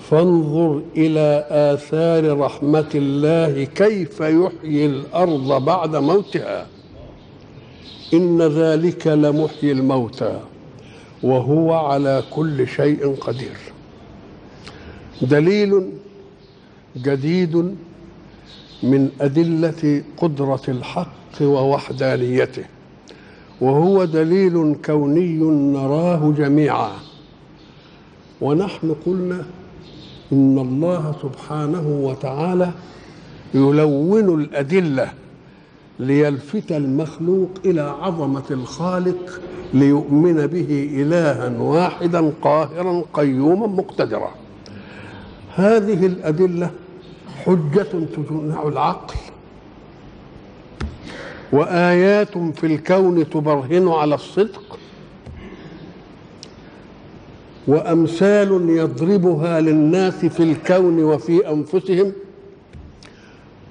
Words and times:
فانظر 0.00 0.82
إلى 0.96 1.46
آثار 1.50 2.38
رحمة 2.38 2.90
الله 2.94 3.64
كيف 3.64 4.20
يحيي 4.20 4.86
الأرض 4.86 5.64
بعد 5.64 5.96
موتها. 5.96 6.66
إن 8.14 8.42
ذلك 8.42 9.06
لمحيي 9.06 9.72
الموتى 9.72 10.40
وهو 11.22 11.72
على 11.72 12.22
كل 12.30 12.68
شيء 12.68 13.14
قدير. 13.20 13.58
دليل 15.22 15.90
جديد 16.96 17.76
من 18.82 19.10
أدلة 19.20 20.02
قدرة 20.16 20.62
الحق 20.68 21.42
ووحدانيته 21.42 22.64
وهو 23.60 24.04
دليل 24.04 24.76
كوني 24.84 25.36
نراه 25.72 26.32
جميعا. 26.38 26.92
ونحن 28.40 28.94
قلنا 29.06 29.44
إن 30.32 30.58
الله 30.58 31.14
سبحانه 31.22 32.00
وتعالى 32.02 32.70
يلون 33.54 34.40
الأدلة 34.40 35.10
ليلفت 35.98 36.72
المخلوق 36.72 37.50
إلى 37.64 37.80
عظمة 37.80 38.42
الخالق 38.50 39.40
ليؤمن 39.74 40.46
به 40.46 40.90
إلها 40.94 41.58
واحدا 41.58 42.32
قاهرا 42.42 43.02
قيوما 43.14 43.66
مقتدرا. 43.66 44.30
هذه 45.54 46.06
الأدلة 46.06 46.70
حجة 47.44 47.86
تجنع 48.16 48.68
العقل 48.68 49.14
وآيات 51.52 52.38
في 52.38 52.66
الكون 52.66 53.30
تبرهن 53.30 53.88
على 53.88 54.14
الصدق 54.14 54.67
وأمثال 57.68 58.68
يضربها 58.70 59.60
للناس 59.60 60.14
في 60.24 60.42
الكون 60.42 61.04
وفي 61.04 61.48
أنفسهم 61.50 62.12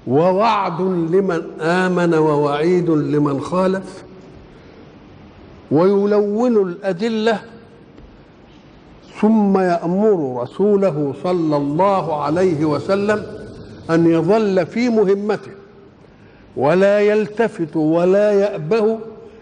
ووعد 0.06 0.80
لمن 0.80 1.42
آمن 1.60 2.14
ووعيد 2.14 2.90
لمن 2.90 3.40
خالف 3.40 4.04
ويلون 5.70 6.68
الأدلة 6.68 7.40
ثم 9.20 9.58
يأمر 9.58 10.42
رسوله 10.42 11.14
صلى 11.24 11.56
الله 11.56 12.22
عليه 12.22 12.64
وسلم 12.64 13.22
أن 13.90 14.06
يظل 14.06 14.66
في 14.66 14.88
مهمته 14.88 15.50
ولا 16.56 17.00
يلتفت 17.00 17.76
ولا 17.76 18.32
يأبه 18.32 18.98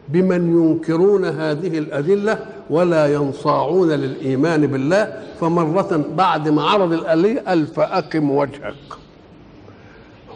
بمن 0.09 0.63
ينكرون 0.63 1.25
هذه 1.25 1.79
الأدلة 1.79 2.56
ولا 2.71 3.15
ينصاعون 3.15 3.89
للإيمان 3.89 4.67
بالله 4.67 5.23
فمرة 5.41 6.05
بعد 6.17 6.49
ما 6.49 6.63
عرض 6.63 6.93
الآلية 6.93 7.41
قال 7.41 7.67
فأقم 7.67 8.31
وجهك. 8.31 8.75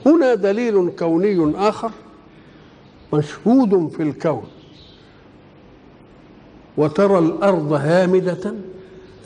هنا 0.07 0.35
دليل 0.35 0.91
كوني 0.99 1.69
آخر 1.69 1.91
مشهود 3.13 3.89
في 3.97 4.03
الكون. 4.03 4.45
وترى 6.77 7.19
الأرض 7.19 7.73
هامدة 7.73 8.55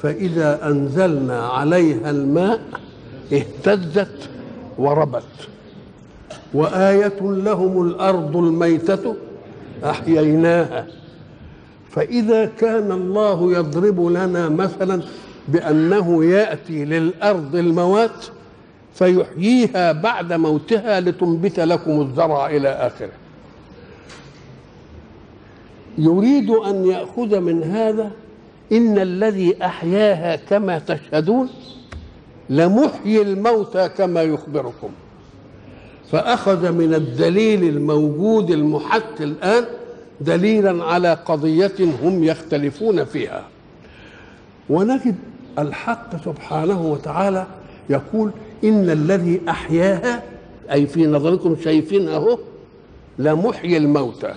فإذا 0.03 0.69
أنزلنا 0.69 1.47
عليها 1.47 2.11
الماء 2.11 2.61
اهتزت 3.33 4.31
وربت. 4.79 5.49
وآية 6.55 7.21
لهم 7.21 7.87
الأرض 7.87 8.37
الميتة 8.37 9.15
أحييناها. 9.85 10.87
فإذا 11.95 12.45
كان 12.45 12.93
الله 12.93 13.53
يضرب 13.53 14.07
لنا 14.07 14.49
مثلا 14.49 15.03
بأنه 15.49 16.25
يأتي 16.25 16.85
للأرض 16.85 17.57
الموات 17.57 18.27
فيحييها 18.95 19.93
بعد 19.93 20.33
موتها 20.33 21.01
لتنبت 21.01 21.61
لكم 21.61 22.01
الزرع 22.01 22.47
إلى 22.47 22.69
آخره. 22.69 23.13
يريد 25.99 26.51
أن 26.51 26.85
يأخذ 26.87 27.41
من 27.41 27.63
هذا 27.63 28.11
إن 28.73 28.99
الذي 28.99 29.65
أحياها 29.65 30.37
كما 30.37 30.79
تشهدون 30.79 31.49
لمحيي 32.51 33.23
الموتى 33.23 33.89
كما 33.89 34.23
يخبركم. 34.23 34.89
فأخذ 36.13 36.73
من 36.73 36.95
الدليل 36.95 37.65
الموجود 37.65 38.51
المحت 38.51 39.21
الآن 39.21 39.65
دليلا 40.21 40.85
على 40.85 41.15
قضية 41.15 41.73
هم 42.03 42.25
يختلفون 42.25 43.05
فيها. 43.05 43.45
ونجد 44.71 45.15
الحق 45.59 46.25
سبحانه 46.25 46.83
وتعالى 46.83 47.47
يقول 47.91 48.31
إن 48.65 48.91
الذي 48.91 49.41
أحياها 49.49 50.23
أي 50.73 50.87
في 50.87 51.07
نظركم 51.07 51.57
شايفينها 51.65 52.17
أهو 52.17 52.39
لمحيي 53.19 53.77
الموتى. 53.77 54.35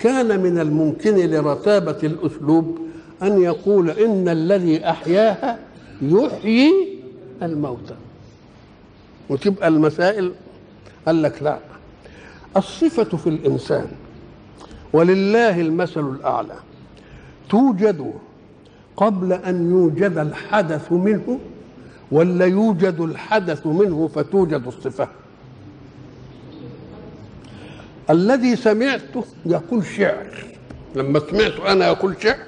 كان 0.00 0.40
من 0.40 0.58
الممكن 0.58 1.16
لرتابة 1.16 1.98
الأسلوب 2.02 2.78
أن 3.22 3.42
يقول 3.42 3.90
إن 3.90 4.28
الذي 4.28 4.90
أحياها 4.90 5.58
يحيي 6.02 6.72
الموتى. 7.42 7.94
وتبقى 9.28 9.68
المسائل؟ 9.68 10.32
قال 11.06 11.22
لك 11.22 11.42
لا. 11.42 11.58
الصفة 12.56 13.16
في 13.16 13.26
الإنسان 13.28 13.86
ولله 14.92 15.60
المثل 15.60 16.00
الأعلى. 16.00 16.54
توجد 17.48 18.12
قبل 18.96 19.32
أن 19.32 19.70
يوجد 19.70 20.18
الحدث 20.18 20.92
منه 20.92 21.38
ولا 22.12 22.46
يوجد 22.46 23.00
الحدث 23.00 23.66
منه 23.66 24.08
فتوجد 24.08 24.66
الصفة. 24.66 25.08
الذي 28.10 28.56
سمعته 28.56 29.24
يقول 29.46 29.86
شعر. 29.86 30.44
لما 30.96 31.20
سمعت 31.30 31.60
أنا 31.60 31.86
يقول 31.88 32.16
شعر 32.22 32.38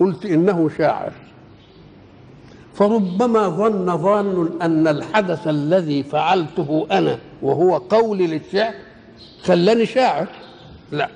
قلت 0.00 0.26
إنه 0.26 0.70
شاعر. 0.78 1.12
فربما 2.74 3.48
ظن 3.48 3.98
ظان 3.98 4.50
أن 4.62 4.88
الحدث 4.88 5.48
الذي 5.48 6.02
فعلته 6.02 6.86
أنا 6.90 7.18
وهو 7.42 7.76
قولي 7.76 8.26
للشعر 8.26 8.74
خلاني 9.42 9.86
شاعر. 9.86 10.26
لا. 10.92 11.08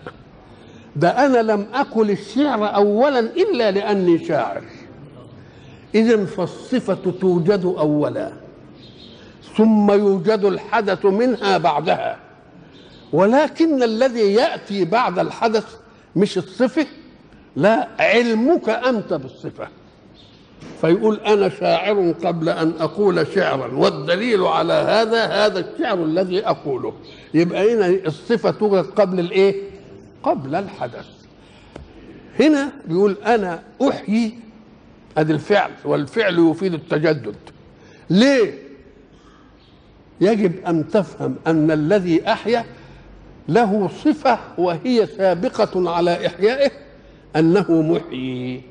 ده 0.99 1.27
أنا 1.27 1.53
لم 1.53 1.67
أكل 1.75 2.11
الشعر 2.11 2.75
أولا 2.75 3.19
إلا 3.19 3.71
لأني 3.71 4.25
شاعر. 4.25 4.63
إذا 5.95 6.25
فالصفة 6.25 7.13
توجد 7.21 7.65
أولا 7.79 8.33
ثم 9.57 9.91
يوجد 9.91 10.45
الحدث 10.45 11.05
منها 11.05 11.59
بعدها. 11.59 12.17
ولكن 13.13 13.83
الذي 13.83 14.35
يأتي 14.35 14.85
بعد 14.85 15.19
الحدث 15.19 15.65
مش 16.17 16.39
الصفة 16.39 16.87
لا 17.57 17.89
علمك 17.99 18.69
أنت 18.69 19.13
بالصفة. 19.13 19.69
فيقول 20.81 21.21
أنا 21.21 21.49
شاعر 21.49 22.15
قبل 22.25 22.49
أن 22.49 22.73
أقول 22.81 23.27
شعرا 23.35 23.75
والدليل 23.75 24.43
على 24.43 24.73
هذا 24.73 25.25
هذا 25.25 25.59
الشعر 25.61 26.05
الذي 26.05 26.47
أقوله. 26.47 26.93
يبقى 27.35 27.75
هنا 27.75 27.87
الصفة 27.87 28.51
توجد 28.51 28.85
قبل 28.85 29.21
الإيه؟ 29.21 29.68
قبل 30.23 30.55
الحدث. 30.55 31.07
هنا 32.41 32.73
بيقول 32.87 33.17
أنا 33.27 33.63
أحيي 33.89 34.39
أدي 35.19 35.33
الفعل 35.33 35.71
والفعل 35.85 36.39
يفيد 36.39 36.75
التجدد. 36.75 37.37
ليه؟ 38.11 38.55
يجب 40.21 40.65
أن 40.67 40.89
تفهم 40.89 41.37
أن 41.47 41.71
الذي 41.71 42.33
أحيا 42.33 42.65
له 43.49 43.89
صفة 44.05 44.39
وهي 44.59 45.07
سابقة 45.07 45.91
على 45.91 46.27
إحيائه 46.27 46.71
أنه 47.37 47.83
محيي. 47.83 48.63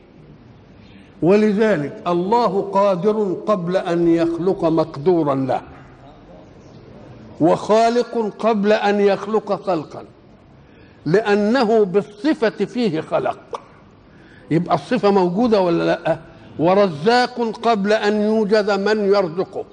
ولذلك 1.21 2.03
الله 2.07 2.61
قادر 2.61 3.33
قبل 3.47 3.77
أن 3.77 4.07
يخلق 4.07 4.65
مقدورا 4.65 5.35
له 5.35 5.61
وخالق 7.41 8.35
قبل 8.39 8.73
أن 8.73 8.99
يخلق 8.99 9.63
خلقا. 9.65 10.05
لأنه 11.07 11.83
بالصفة 11.85 12.49
فيه 12.49 13.01
خلق. 13.01 13.61
يبقى 14.51 14.75
الصفة 14.75 15.11
موجودة 15.11 15.61
ولا 15.61 15.83
لأ؟ 15.83 16.17
ورزاق 16.59 17.41
قبل 17.63 17.93
أن 17.93 18.21
يوجد 18.21 18.71
من 18.71 19.05
يرزقه. 19.05 19.65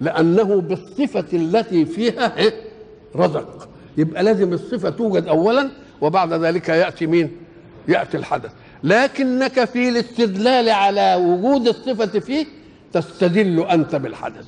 لأنه 0.00 0.60
بالصفة 0.60 1.24
التي 1.32 1.86
فيها 1.86 2.36
إيه؟ 2.36 2.52
رزق. 3.16 3.68
يبقى 3.96 4.22
لازم 4.22 4.52
الصفة 4.52 4.90
توجد 4.90 5.26
أولا 5.28 5.68
وبعد 6.00 6.32
ذلك 6.32 6.68
يأتي 6.68 7.06
مين؟ 7.06 7.32
يأتي 7.88 8.16
الحدث. 8.16 8.50
لكنك 8.84 9.64
في 9.64 9.88
الاستدلال 9.88 10.68
على 10.68 11.14
وجود 11.14 11.68
الصفة 11.68 12.18
فيه 12.18 12.46
تستدل 12.92 13.60
أنت 13.60 13.94
بالحدث. 13.96 14.46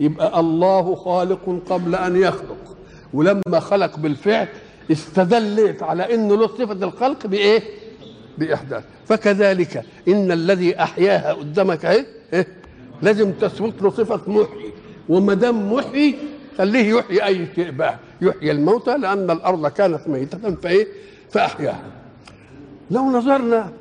يبقى 0.00 0.40
الله 0.40 0.94
خالق 0.94 1.58
قبل 1.70 1.94
أن 1.94 2.16
يخلق. 2.16 2.76
ولما 3.14 3.60
خلق 3.60 3.96
بالفعل 3.96 4.48
استدلت 4.90 5.82
على 5.82 6.14
انه 6.14 6.36
له 6.36 6.46
صفة 6.46 6.72
الخلق 6.86 7.26
بإيه؟ 7.26 7.62
بإحداث 8.38 8.84
فكذلك 9.06 9.84
إن 10.08 10.32
الذي 10.32 10.82
أحياها 10.82 11.32
قدامك 11.32 11.84
اهي 11.84 12.06
إيه؟ 12.32 12.46
لازم 13.02 13.32
تثبت 13.32 13.82
له 13.82 13.90
صفة 13.90 14.20
محيي 14.30 14.72
وما 15.08 15.34
دام 15.34 15.72
محيي 15.72 16.14
خليه 16.58 16.94
يحيي 16.94 17.24
أي 17.24 17.46
شيء 17.54 17.70
بقى 17.70 17.98
يحيي 18.20 18.50
الموتى 18.50 18.96
لأن 18.98 19.30
الأرض 19.30 19.66
كانت 19.66 20.08
ميتة 20.08 20.54
فإيه؟ 20.54 20.86
فأحياها 21.30 21.82
لو 22.90 23.02
نظرنا 23.04 23.72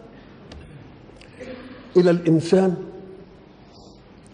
إلى 1.97 2.11
الإنسان 2.11 2.75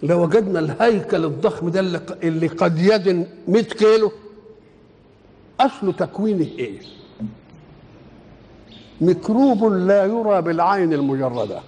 لوجدنا 0.03 0.59
الهيكل 0.59 1.25
الضخم 1.25 1.69
ده 1.69 1.79
اللي 2.23 2.47
قد 2.47 2.79
يزن 2.79 3.25
100 3.47 3.63
كيلو 3.63 4.11
أصل 5.59 5.93
تكوينه 5.95 6.47
إيه؟ 6.59 6.79
ميكروب 9.01 9.63
لا 9.65 10.05
يرى 10.05 10.41
بالعين 10.41 10.93
المجردة. 10.93 11.59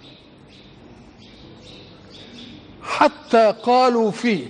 حتى 2.82 3.54
قالوا 3.64 4.12
فيه 4.12 4.48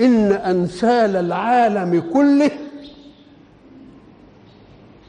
إن 0.00 0.32
انسال 0.32 1.16
العالم 1.16 2.10
كله 2.12 2.50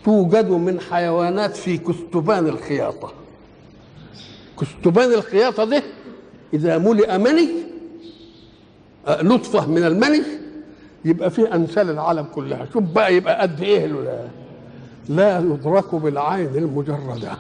توجد 0.05 0.49
من 0.49 0.79
حيوانات 0.79 1.55
في 1.55 1.77
كستبان 1.77 2.47
الخياطة. 2.47 3.13
كستبان 4.61 5.13
الخياطة 5.13 5.63
ده 5.63 5.83
إذا 6.53 6.77
ملئ 6.77 7.17
مني 7.17 7.49
نطفه 9.07 9.67
من 9.67 9.83
المني 9.83 10.21
يبقى 11.05 11.31
فيه 11.31 11.55
انسال 11.55 11.89
العالم 11.89 12.23
كلها. 12.23 12.67
شوف 12.73 12.83
بقى 12.83 13.15
يبقى 13.15 13.41
قد 13.41 13.61
إيه 13.61 13.85
لا, 13.85 14.27
لا 15.09 15.39
يدرك 15.39 15.95
بالعين 15.95 16.47
المجردة. 16.55 17.31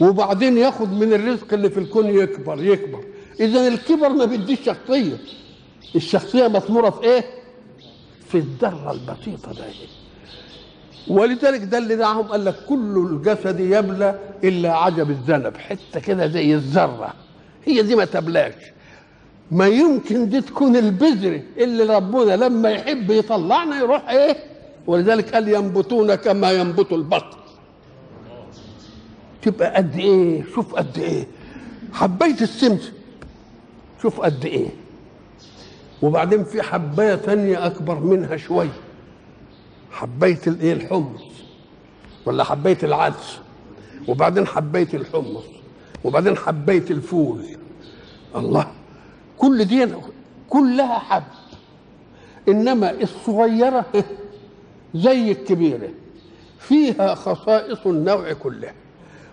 وبعدين 0.00 0.58
ياخد 0.58 0.92
من 0.92 1.12
الرزق 1.12 1.52
اللي 1.54 1.70
في 1.70 1.80
الكون 1.80 2.06
يكبر 2.06 2.62
يكبر. 2.62 3.04
اذا 3.40 3.68
الكبر 3.68 4.08
ما 4.08 4.24
بيديش 4.24 4.58
شخصية. 4.60 5.16
الشخصية 5.96 6.48
مثموره 6.48 6.90
في 6.90 7.02
إيه؟ 7.04 7.24
في 8.28 8.38
الذرة 8.38 8.90
البسيطة 8.92 9.52
ده 9.52 9.64
ولذلك 11.08 11.62
ده 11.64 11.78
اللي 11.78 11.96
دعهم 11.96 12.22
قال 12.26 12.44
لك 12.44 12.54
كل 12.68 13.08
الجسد 13.10 13.60
يبلى 13.60 14.18
إلا 14.44 14.72
عجب 14.76 15.10
الذنب. 15.10 15.56
حتة 15.56 16.00
كده 16.00 16.26
زي 16.26 16.54
الذرة. 16.54 17.14
هي 17.64 17.82
دي 17.82 17.94
ما 17.96 18.04
تبلاش. 18.04 18.54
ما 19.50 19.66
يمكن 19.66 20.28
دي 20.28 20.40
تكون 20.40 20.76
البذرة 20.76 21.42
اللي 21.58 21.96
ربنا 21.96 22.36
لما 22.36 22.70
يحب 22.70 23.10
يطلعنا 23.10 23.78
يروح 23.78 24.08
إيه؟ 24.10 24.36
ولذلك 24.86 25.34
قال 25.34 25.48
ينبتون 25.48 26.14
كما 26.14 26.52
ينبت 26.52 26.92
البقر 26.92 27.36
تبقى 29.42 29.74
قد 29.76 29.96
إيه؟ 29.98 30.42
شوف 30.54 30.74
قد 30.74 30.98
إيه؟ 30.98 31.26
حبيت 31.92 32.42
السمسم 32.42 32.92
شوف 34.02 34.20
قد 34.20 34.44
إيه؟ 34.44 34.68
وبعدين 36.02 36.44
في 36.44 36.62
حباية 36.62 37.16
ثانية 37.16 37.66
أكبر 37.66 37.94
منها 38.00 38.36
شوية 38.36 38.72
حبايه 39.92 40.38
الايه 40.46 40.72
الحمص؟ 40.72 41.20
ولا 42.26 42.44
حبايه 42.44 42.78
العدس؟ 42.82 43.38
وبعدين 44.08 44.46
حبايه 44.46 44.88
الحمص 44.94 45.42
وبعدين 46.04 46.36
حبايه 46.36 46.84
الفول. 46.90 47.42
الله. 48.36 48.66
كل 49.40 49.64
دي 49.64 49.88
كلها 50.48 50.98
حب 50.98 51.22
إنما 52.48 52.90
الصغيرة 52.90 53.84
زي 54.94 55.32
الكبيرة. 55.32 55.88
فيها 56.58 57.14
خصائص 57.14 57.86
النوع 57.86 58.32
كله. 58.32 58.72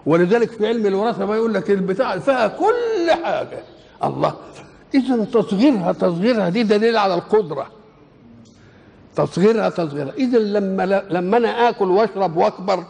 ولذلك 0.05 0.51
في 0.51 0.67
علم 0.67 0.85
الوراثة 0.85 1.25
ما 1.25 1.35
يقول 1.35 1.53
لك 1.53 1.71
البتاع 1.71 2.19
فيها 2.19 2.47
كل 2.47 3.11
حاجة. 3.23 3.59
الله. 4.03 4.33
اذا 4.95 5.23
تصغيرها 5.23 5.91
تصغيرها 5.91 6.49
دي 6.49 6.63
دليل 6.63 6.97
على 6.97 7.13
القدرة. 7.13 7.67
تصغيرها 9.15 9.69
تصغيرها. 9.69 10.13
اذا 10.13 10.37
لما 10.39 11.03
لما 11.09 11.37
أنا 11.37 11.69
آكل 11.69 11.85
وأشرب 11.87 12.37
وأكبر 12.37 12.83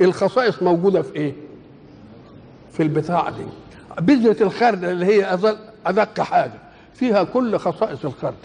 الخصائص 0.00 0.62
موجودة 0.62 1.02
في 1.02 1.14
إيه؟ 1.16 1.34
في 2.72 2.82
البتاعه 2.82 3.30
دي. 3.30 3.44
بذرة 4.00 4.42
الخردل 4.42 4.88
اللي 4.88 5.06
هي 5.06 5.34
ادق 5.86 6.20
حاجة. 6.20 6.58
فيها 6.94 7.22
كل 7.22 7.58
خصائص 7.58 8.04
الخردل 8.04 8.36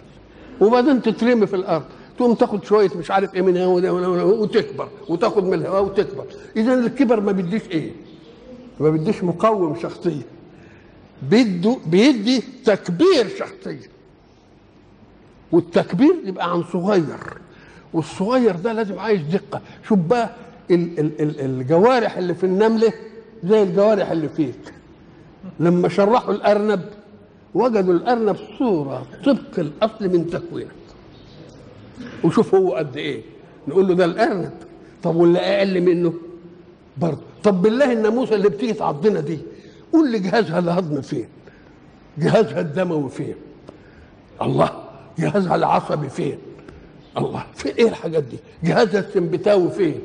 وبعدين 0.61 1.01
تترمي 1.01 1.47
في 1.47 1.55
الأرض. 1.55 1.83
تقوم 2.17 2.33
تاخد 2.33 2.63
شوية 2.63 2.89
مش 2.95 3.11
عارف 3.11 3.35
إيه 3.35 3.41
من 3.41 3.57
هنا 3.57 4.23
وتكبر. 4.23 4.87
وتاخد 5.09 5.43
من 5.43 5.53
الهواء 5.53 5.83
وتكبر. 5.83 6.25
إذا 6.55 6.73
الكبر 6.73 7.19
ما 7.19 7.31
بيديش 7.31 7.61
إيه؟ 7.71 7.91
ما 8.79 8.89
بيديش 8.89 9.23
مقوم 9.23 9.75
شخصيه 9.79 10.21
بيدو 11.29 11.77
بيدي 11.85 12.43
تكبير 12.65 13.27
شخصيه 13.39 13.89
والتكبير 15.51 16.15
يبقى 16.25 16.51
عن 16.51 16.63
صغير. 16.73 17.19
والصغير 17.93 18.55
ده 18.55 18.73
لازم 18.73 18.99
عايز 18.99 19.21
دقة. 19.21 19.61
شوف 19.87 19.99
بقى 19.99 20.29
ال 20.71 20.99
ال 20.99 21.21
ال 21.21 21.39
الجوارح 21.41 22.17
اللي 22.17 22.35
في 22.35 22.43
النملة 22.45 22.93
زي 23.43 23.63
الجوارح 23.63 24.11
اللي 24.11 24.29
فيك. 24.29 24.73
لما 25.59 25.89
شرحوا 25.89 26.33
الأرنب 26.33 26.81
وجدوا 27.55 27.93
الأرنب 27.93 28.35
صورة 28.59 29.05
طبق 29.25 29.59
الأصل 29.59 30.09
من 30.09 30.29
تكوينك 30.29 30.69
وشوف 32.23 32.55
هو 32.55 32.73
قد 32.75 32.97
إيه. 32.97 33.21
نقول 33.67 33.87
له 33.87 33.93
ده 33.93 34.05
الأرنب. 34.05 34.51
طب 35.03 35.15
واللي 35.15 35.39
أقل 35.39 35.81
منه؟ 35.81 36.13
برضه. 36.97 37.21
طب 37.43 37.61
بالله 37.61 37.91
الناموسه 37.93 38.35
اللي 38.35 38.49
بتيجي 38.49 38.73
تعضنا 38.73 39.19
دي 39.19 39.39
قول 39.93 40.11
لي 40.11 40.19
جهازها 40.19 40.59
الهضم 40.59 41.01
فين؟ 41.01 41.25
جهازها 42.17 42.59
الدموي 42.59 43.09
فين؟ 43.09 43.35
الله 44.41 44.69
جهازها 45.19 45.55
العصبي 45.55 46.09
فين؟ 46.09 46.37
الله 47.17 47.45
في 47.55 47.69
إيه 47.77 47.87
الحاجات 47.89 48.23
دي؟ 48.23 48.37
جهازها 48.63 48.99
السمبتاوي 48.99 49.69
فين؟ 49.71 49.99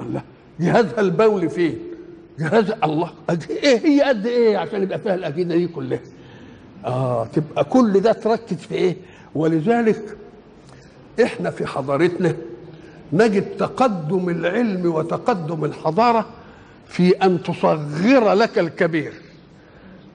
الله 0.00 0.22
جهازها 0.60 1.00
البولي 1.00 1.48
فين؟ 1.48 1.78
جهاز 2.38 2.70
الله 2.84 3.10
قد 3.28 3.44
إيه؟ 3.50 3.78
هي 3.86 4.02
قد 4.02 4.26
إيه 4.26 4.56
عشان 4.56 4.82
يبقى 4.82 4.98
فيها 4.98 5.14
الاجهزه 5.14 5.56
دي 5.56 5.66
كلها؟ 5.66 6.00
آه 6.84 7.24
تبقى 7.26 7.64
كل 7.64 8.00
ده 8.00 8.12
تركز 8.12 8.56
في 8.56 8.74
إيه؟ 8.74 8.96
ولذلك 9.34 10.16
إحنا 11.22 11.50
في 11.50 11.66
حضارتنا 11.66 12.34
نجد 13.12 13.56
تقدم 13.56 14.28
العلم 14.28 14.94
وتقدم 14.94 15.64
الحضارة 15.64 16.26
في 16.88 17.10
أن 17.10 17.42
تصغر 17.42 18.32
لك 18.32 18.58
الكبير. 18.58 19.12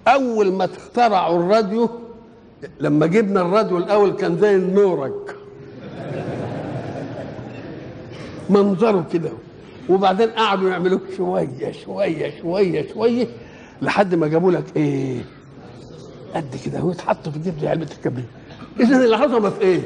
أول 0.08 0.52
ما 0.52 0.66
اخترعوا 0.66 1.40
الراديو 1.40 1.90
لما 2.80 3.06
جبنا 3.06 3.42
الراديو 3.42 3.78
الأول 3.78 4.12
كان 4.12 4.38
زي 4.38 4.56
النورج 4.56 5.14
منظره 8.50 9.06
كده. 9.14 9.30
وبعدين 9.90 10.30
قعدوا 10.30 10.70
يعملوه 10.70 11.02
شوية 11.18 11.72
شوية 11.86 12.42
شوية 12.42 12.94
شوية 12.94 13.28
لحد 13.82 14.16
ما 14.16 14.28
جابوا 14.28 14.52
لك 14.52 14.64
إيه؟ 14.76 15.22
قد 16.36 16.56
كده 16.66 16.84
ويتحط 16.84 17.30
في 17.30 17.40
جيب 17.40 17.54
علبة 17.64 17.88
الكبريت. 17.92 18.26
اذا 18.80 19.06
العظمه 19.06 19.50
في 19.50 19.62
إيه؟ 19.62 19.82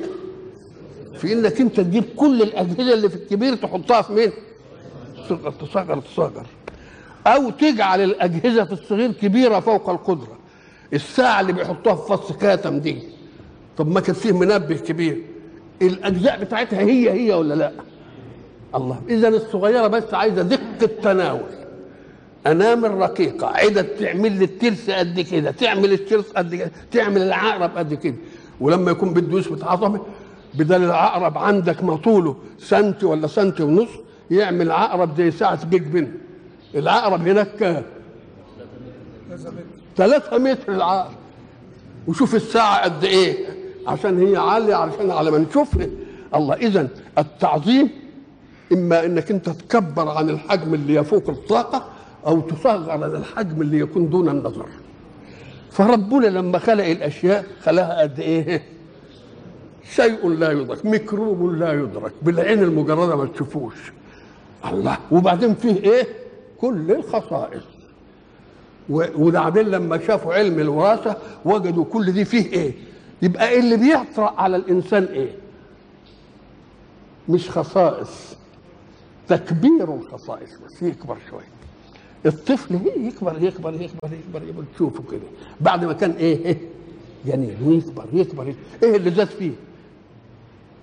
في 1.17 1.33
إنك 1.33 1.61
أنت 1.61 1.79
تجيب 1.79 2.03
كل 2.15 2.41
الأجهزة 2.41 2.93
اللي 2.93 3.09
في 3.09 3.15
الكبير 3.15 3.55
تحطها 3.55 4.01
في 4.01 4.13
مين؟ 4.13 4.31
تصغر 5.25 5.51
تصغر 5.51 5.99
تصغر 6.01 6.45
أو 7.27 7.49
تجعل 7.49 8.01
الأجهزة 8.01 8.63
في 8.63 8.71
الصغير 8.71 9.11
كبيرة 9.11 9.59
فوق 9.59 9.89
القدرة. 9.89 10.37
الساعة 10.93 11.41
اللي 11.41 11.53
بيحطوها 11.53 11.95
في 11.95 12.07
فص 12.07 12.31
كاتم 12.31 12.79
دي. 12.79 12.99
طب 13.77 13.87
ما 13.87 13.99
كان 13.99 14.15
فيه 14.15 14.31
منبه 14.31 14.75
كبير. 14.75 15.21
الأجزاء 15.81 16.43
بتاعتها 16.43 16.79
هي 16.79 17.11
هي 17.11 17.33
ولا 17.33 17.53
لا؟ 17.53 17.71
الله. 18.75 19.01
اذا 19.09 19.27
الصغيرة 19.27 19.87
بس 19.87 20.13
عايزة 20.13 20.41
دقة 20.41 20.89
تناول. 21.03 21.56
انامل 22.51 22.91
رقيقه 22.93 23.47
عدة 23.47 23.81
تعمل 23.99 24.31
لي 24.31 24.45
الترس 24.45 24.89
قد 24.89 25.19
كده 25.19 25.51
تعمل 25.51 25.91
الترس 25.93 26.25
قد 26.31 26.55
كده 26.55 26.71
تعمل 26.91 27.21
العقرب 27.21 27.77
قد 27.77 27.93
كده. 27.93 28.15
ولما 28.59 28.91
يكون 28.91 29.13
بده 29.13 29.39
يثبت 29.39 29.63
عظمه 29.63 30.01
بدل 30.53 30.83
العقرب 30.83 31.37
عندك 31.37 31.83
ما 31.83 31.95
طوله 31.95 32.35
سنتي 32.59 33.05
ولا 33.05 33.27
سنتي 33.27 33.63
ونص 33.63 33.89
يعمل 34.31 34.71
عقرب 34.71 35.17
زي 35.17 35.31
ساعة 35.31 35.65
بيج 35.65 35.81
بن. 35.81 36.07
العقرب 36.75 37.27
هناك 37.27 37.47
كام 37.59 37.83
ثلاثة 39.97 40.37
متر 40.37 40.71
العقل 40.73 41.13
وشوف 42.07 42.35
الساعة 42.35 42.83
قد 42.83 43.03
إيه. 43.03 43.45
عشان 43.87 44.27
هي 44.27 44.37
عالية 44.37 44.75
علشان 44.75 45.11
على 45.11 45.31
ما 45.31 45.37
نشوفها 45.37 45.87
الله 46.35 46.53
إذا 46.55 46.87
التعظيم 47.17 47.89
إما 48.73 49.05
إنك 49.05 49.31
أنت 49.31 49.49
تكبر 49.49 50.09
عن 50.09 50.29
الحجم 50.29 50.73
اللي 50.73 50.95
يفوق 50.95 51.29
الطاقة 51.29 51.85
أو 52.25 52.39
تصغر 52.41 52.91
عن 52.91 53.03
الحجم 53.03 53.61
اللي 53.61 53.79
يكون 53.79 54.09
دون 54.09 54.29
النظر. 54.29 54.65
فربنا 55.71 56.27
لما 56.27 56.59
خلق 56.59 56.85
الأشياء 56.85 57.45
خلقها 57.63 58.01
قد 58.01 58.19
إيه؟ 58.19 58.63
شيء 59.95 60.29
لا 60.29 60.51
يدرك 60.51 60.85
ميكروب 60.85 61.43
لا 61.45 61.73
يدرك 61.73 62.11
بالعين 62.21 62.63
المجردة 62.63 63.15
ما 63.15 63.25
تشوفوش. 63.25 63.91
الله 64.71 64.97
وبعدين 65.11 65.55
فيه 65.55 65.75
إيه؟ 65.75 66.07
كل 66.61 66.91
الخصائص. 66.91 67.63
وبعدين 68.89 69.65
لما 69.67 69.97
شافوا 70.07 70.33
علم 70.33 70.59
الوراثة 70.59 71.17
وجدوا 71.45 71.85
كل 71.85 72.11
دي 72.11 72.25
فيه 72.25 72.45
إيه؟ 72.53 72.71
يبقى 73.21 73.49
إيه 73.49 73.59
اللي 73.59 73.77
بيطرأ 73.77 74.33
على 74.37 74.55
الإنسان 74.57 75.03
إيه؟ 75.03 75.29
مش 77.29 77.49
خصائص 77.49 78.37
تكبير 79.27 79.93
الخصائص 79.95 80.49
بس 80.65 80.81
يكبر 80.81 81.17
شوية 81.29 81.56
الطفل 82.27 82.75
هي 82.75 83.07
يكبر 83.07 83.43
يكبر 83.43 83.73
يكبر 83.73 84.09
يكبر 84.13 84.43
يكبر 84.47 84.63
تشوفه 84.75 85.03
كده. 85.11 85.21
بعد 85.61 85.85
ما 85.85 85.93
كان 85.93 86.11
إيه, 86.11 86.45
إيه؟ 86.45 86.57
جنين 87.25 87.55
ويكبر 87.63 88.05
يكبر 88.13 88.53
إيه 88.83 88.95
اللي 88.95 89.11
زاد 89.11 89.27
فيه؟ 89.27 89.51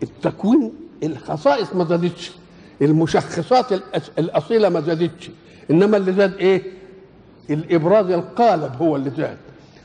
التكوين 0.03 0.73
الخصائص 1.03 1.75
ما 1.75 1.85
زادتش. 1.85 2.33
المشخصات 2.83 3.67
الأصيلة 4.19 4.69
ما 4.69 4.81
زادتش. 4.81 5.31
إنما 5.71 5.97
اللي 5.97 6.13
زاد 6.13 6.35
إيه؟ 6.35 6.63
الإبراز 7.51 8.11
القالب 8.11 8.73
هو 8.83 8.97
اللي 8.97 9.11
زاد. 9.11 9.37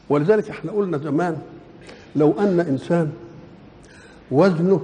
ولذلك 0.10 0.50
إحنا 0.50 0.72
قلنا 0.72 0.98
زمان 0.98 1.38
لو 2.16 2.34
أن 2.40 2.60
إنسان 2.60 3.12
وزنه 4.32 4.82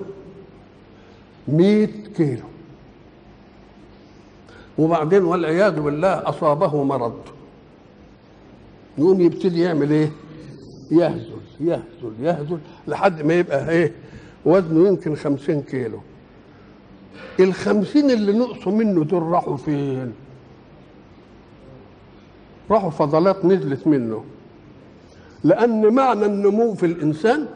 مئة 1.47 1.87
كيلو 2.17 2.43
وبعدين 4.77 5.23
والعياذ 5.23 5.79
بالله 5.79 6.29
أصابه 6.29 6.83
مرض. 6.83 7.19
يقوم 8.97 9.21
يبتدي 9.21 9.61
يعمل 9.61 9.91
إيه؟ 9.91 10.11
يهزل 10.91 11.37
يهزل 11.59 12.13
يهزل 12.21 12.57
لحد 12.87 13.21
ما 13.21 13.33
يبقى 13.33 13.69
إيه؟ 13.69 13.93
وزنه 14.45 14.87
يمكن 14.87 15.15
خمسين 15.15 15.61
كيلو. 15.61 15.99
الخمسين 17.39 18.11
اللي 18.11 18.33
نقصوا 18.33 18.71
منه 18.71 19.03
دول 19.03 19.23
راحوا 19.23 19.57
فين؟ 19.57 20.13
راحوا 22.71 22.89
فضلات 22.89 23.45
نزلت 23.45 23.87
منه. 23.87 24.23
لأن 25.43 25.93
معنى 25.93 26.25
النمو 26.25 26.73
في 26.73 26.85
الإنسان 26.85 27.47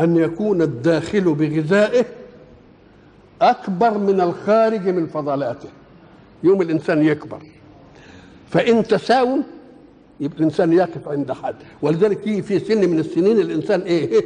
أن 0.00 0.16
يكون 0.16 0.62
الداخل 0.62 1.34
بغذائه 1.34 2.04
أكبر 3.42 3.98
من 3.98 4.20
الخارج 4.20 4.88
من 4.88 5.06
فضلاته. 5.06 5.68
يوم 6.42 6.62
الإنسان 6.62 7.02
يكبر. 7.06 7.38
فإن 8.50 8.82
تساوم 8.82 9.42
يبقى 10.20 10.38
الإنسان 10.38 10.72
يقف 10.72 11.08
عند 11.08 11.32
حد. 11.32 11.54
ولذلك 11.82 12.26
يجي 12.26 12.42
في 12.42 12.58
سن 12.58 12.90
من 12.90 12.98
السنين 12.98 13.38
الإنسان 13.40 13.80
إيه 13.80 14.24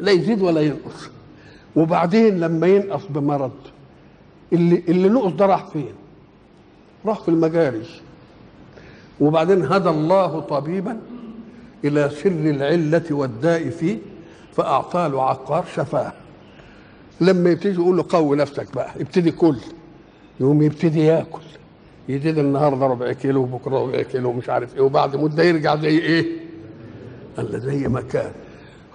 لا 0.00 0.12
يزيد 0.12 0.42
ولا 0.42 0.60
ينقص. 0.60 1.10
وبعدين 1.76 2.40
لما 2.40 2.66
ينقص 2.66 3.02
بمرض 3.10 3.52
اللي 4.52 4.82
اللي 4.88 5.08
نقص 5.08 5.32
ده 5.32 5.46
راح 5.46 5.66
فين؟ 5.66 5.92
راح 7.06 7.20
في 7.20 7.28
المجاري. 7.28 7.82
وبعدين 9.20 9.64
هدى 9.64 9.88
الله 9.88 10.40
طبيبا 10.40 11.00
إلى 11.84 12.10
سر 12.10 12.30
العلة 12.30 13.02
والداء 13.10 13.70
فيه 13.70 13.98
فاعطى 14.56 15.08
له 15.12 15.22
عقار 15.22 15.64
شفاه. 15.76 16.12
لما 17.20 17.50
يبتدي 17.50 17.74
يقول 17.74 17.96
له 17.96 18.04
قوي 18.08 18.36
نفسك 18.36 18.74
بقى 18.74 18.90
ابتدي 19.00 19.30
كل 19.30 19.56
يقوم 20.42 20.62
يبتدي 20.62 21.00
ياكل. 21.00 21.40
يزيد 22.08 22.38
النهارده 22.38 22.86
ربع 22.86 23.12
كيلو 23.12 23.42
وبكره 23.42 23.78
ربع 23.78 24.02
كيلو 24.02 24.30
ومش 24.30 24.48
عارف 24.48 24.74
إيه. 24.76 24.80
وبعد 24.80 25.16
مدة 25.16 25.42
يرجع 25.42 25.76
زي 25.76 25.98
إيه؟ 25.98 26.26
قال 27.36 27.60
زي 27.60 27.88
ما 27.88 28.00
كان. 28.00 28.32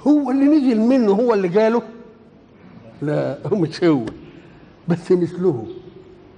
هو 0.08 0.32
اللي 0.32 0.46
نزل 0.46 0.80
منه 0.80 1.12
هو 1.12 1.34
اللي 1.34 1.48
جاله؟ 1.48 1.82
لا 3.02 3.38
هو 3.48 3.56
مش 3.58 3.84
هو. 3.84 4.06
بس 4.88 5.12
مثله 5.12 5.66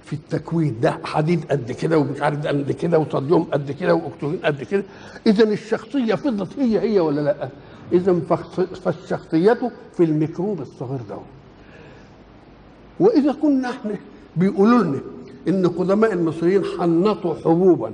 في 0.04 0.12
التكوين 0.12 0.80
ده 0.80 0.98
حديد 1.04 1.44
قد 1.50 1.72
كده 1.72 1.98
ومش 1.98 2.20
عارف 2.20 2.46
قد 2.46 2.72
كده 2.72 2.98
وصوديوم 2.98 3.42
قد 3.42 3.72
كده 3.72 3.94
وأكسجين 3.94 4.40
قد 4.44 4.62
كده. 4.62 4.84
اذا 5.26 5.44
الشخصية 5.44 6.14
فضلت 6.14 6.58
هي 6.58 6.80
هي 6.80 7.00
ولا 7.00 7.20
لأ؟ 7.20 7.48
اذا 7.92 8.20
فالشخصيه 8.84 9.70
في 9.96 10.04
الميكروب 10.04 10.60
الصغير 10.60 11.00
ده. 11.08 11.16
وإذا 13.00 13.32
كنا 13.32 13.70
إحنا 13.70 13.96
بيقولوا 14.36 14.82
لنا 14.82 15.00
إن 15.48 15.66
قدماء 15.66 16.12
المصريين 16.12 16.62
حنطوا 16.64 17.34
حبوبا. 17.34 17.92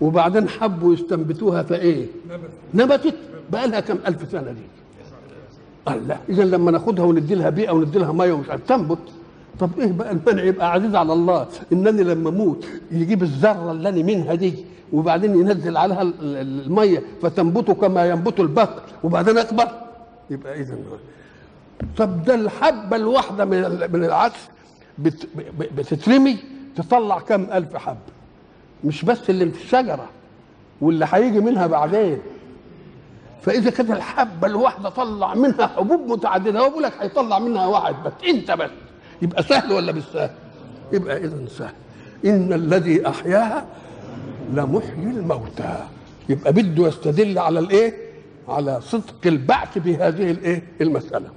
وبعدين 0.00 0.48
حبوا 0.48 0.94
يستنبتوها 0.94 1.62
فايه 1.62 2.06
نبتت. 2.74 3.14
بقى 3.52 3.68
لها 3.68 3.80
كم 3.80 3.96
ألف 4.06 4.30
سنة 4.32 4.52
دي؟ 4.52 4.62
قال 5.86 6.08
لا. 6.08 6.16
اذا 6.28 6.44
لما 6.44 6.70
ناخدها 6.70 7.04
وندي 7.04 7.34
لها 7.34 7.50
بيئة 7.50 7.70
وندي 7.70 7.98
لها 7.98 8.12
مية 8.12 8.32
ومش 8.32 8.48
عارف 8.50 8.62
تنبت. 8.68 8.98
طب 9.60 9.70
إيه 9.78 9.92
بقى 9.92 10.12
المنع 10.12 10.42
يبقى 10.42 10.72
عزيز 10.72 10.94
على 10.94 11.12
الله. 11.12 11.46
إنني 11.72 12.02
لما 12.02 12.28
أموت 12.28 12.66
يجيب 12.90 13.22
الذرة 13.22 13.72
اللي 13.72 13.88
أنا 13.88 14.02
منها 14.02 14.34
دي 14.34 14.54
وبعدين 14.92 15.36
ينزل 15.36 15.76
عليها 15.76 16.12
المية 16.22 17.02
فتنبت 17.22 17.70
كما 17.70 18.06
ينبت 18.10 18.40
البقر 18.40 18.82
وبعدين 19.04 19.38
أكبر. 19.38 19.68
يبقى 20.30 20.60
اذا 20.60 20.76
طب 21.96 22.24
ده 22.24 22.34
الحبة 22.34 22.96
الواحدة 22.96 23.44
من 23.44 23.60
من 23.92 24.04
العدس 24.04 24.48
بت 24.98 25.28
بتترمي 25.76 26.38
تطلع 26.76 27.18
كم 27.18 27.42
ألف 27.52 27.76
حب 27.76 27.96
مش 28.84 29.04
بس 29.04 29.30
اللي 29.30 29.50
في 29.50 29.64
الشجرة 29.64 30.08
واللي 30.80 31.06
هيجي 31.12 31.40
منها 31.40 31.66
بعدين 31.66 32.18
فإذا 33.42 33.70
كانت 33.70 33.90
الحبة 33.90 34.46
الواحدة 34.46 34.88
طلع 34.88 35.34
منها 35.34 35.66
حبوب 35.66 36.00
متعددة 36.12 36.60
هو 36.60 36.68
بيقول 36.68 36.82
لك 36.82 36.92
هيطلع 37.00 37.38
منها 37.38 37.66
واحد 37.66 37.94
بس 38.04 38.12
أنت 38.28 38.50
بس 38.50 38.70
يبقى 39.22 39.42
سهل 39.42 39.72
ولا 39.72 39.92
مش 39.92 40.02
سهل؟ 40.12 40.30
يبقى 40.92 41.16
اذا 41.16 41.46
سهل 41.58 41.72
إن 42.24 42.52
الذي 42.52 43.08
أحياها 43.08 43.66
لمحيي 44.52 45.04
الموتى 45.10 45.78
يبقى 46.28 46.52
بده 46.52 46.88
يستدل 46.88 47.38
على 47.38 47.58
الإيه؟ 47.58 47.94
على 48.48 48.80
صدق 48.80 49.14
البعث 49.26 49.78
بهذه 49.78 50.30
الإيه؟ 50.30 50.62
المسألة 50.80 51.28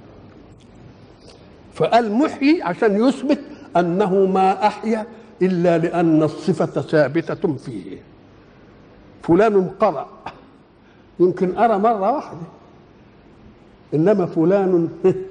فقال 1.78 2.12
محيي 2.12 2.62
عشان 2.62 3.08
يثبت 3.08 3.38
أنه 3.76 4.14
ما 4.26 4.66
أحيا 4.66 5.06
إلا 5.42 5.78
لأن 5.78 6.22
الصفة 6.22 6.80
ثابتة 6.80 7.56
فيه. 7.56 7.98
فلان 9.22 9.70
قرأ 9.80 10.08
يمكن 11.20 11.58
أرى 11.58 11.78
مرة 11.78 12.12
واحدة. 12.12 12.38
إنما 13.94 14.26
فلان 14.26 14.88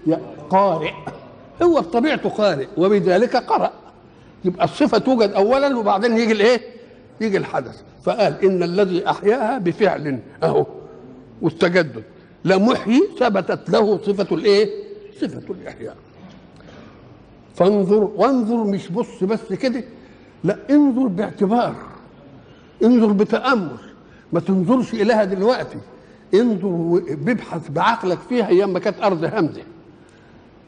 قارئ. 0.49 0.91
هو 1.63 1.81
بطبيعته 1.81 2.29
قارئ 2.29 2.67
وبذلك 2.77 3.35
قرأ. 3.35 3.71
يبقى 4.45 4.65
الصفة 4.65 4.97
توجد 4.97 5.31
أولا 5.31 5.77
وبعدين 5.77 6.17
يجي 6.17 6.31
الإيه؟ 6.31 6.61
يجي 7.21 7.37
الحدث. 7.37 7.81
فقال 8.03 8.45
إن 8.45 8.63
الذي 8.63 9.09
أحياها 9.09 9.57
بفعل 9.57 10.19
أهو 10.43 10.65
والتجدد. 11.41 12.03
لمحيي 12.45 13.01
ثبتت 13.19 13.69
له 13.69 13.97
صفة 13.97 14.35
الإيه؟ 14.35 14.69
صفة 15.21 15.53
الإحياء. 15.53 15.95
فانظر 17.57 18.09
وانظر 18.15 18.63
مش 18.63 18.87
بص 18.91 19.23
بس 19.23 19.53
كده 19.53 19.83
لا 20.43 20.57
انظر 20.69 21.07
باعتبار 21.07 21.75
انظر 22.83 23.11
بتأمل. 23.11 23.77
ما 24.33 24.39
تنظرش 24.39 24.93
إليها 24.93 25.23
دلوقتي. 25.23 25.77
انظر 26.33 27.01
بيبحث 27.15 27.69
بعقلك 27.69 28.17
فيها 28.29 28.47
أيام 28.47 28.73
ما 28.73 28.79
كانت 28.79 29.01
أرض 29.03 29.23
همزة. 29.33 29.61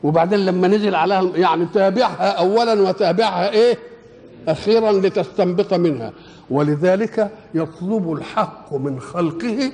وبعدين 0.03 0.39
لما 0.45 0.67
نزل 0.67 0.95
عليها 0.95 1.23
يعني 1.35 1.65
تابعها 1.73 2.29
اولا 2.31 2.81
وتابعها 2.89 3.49
إيه؟ 3.49 3.77
أخيرا 4.47 4.91
لتستنبط 4.91 5.73
منها. 5.73 6.13
ولذلك 6.49 7.31
يطلب 7.53 8.13
الحق 8.13 8.73
من 8.73 8.99
خلقه 8.99 9.71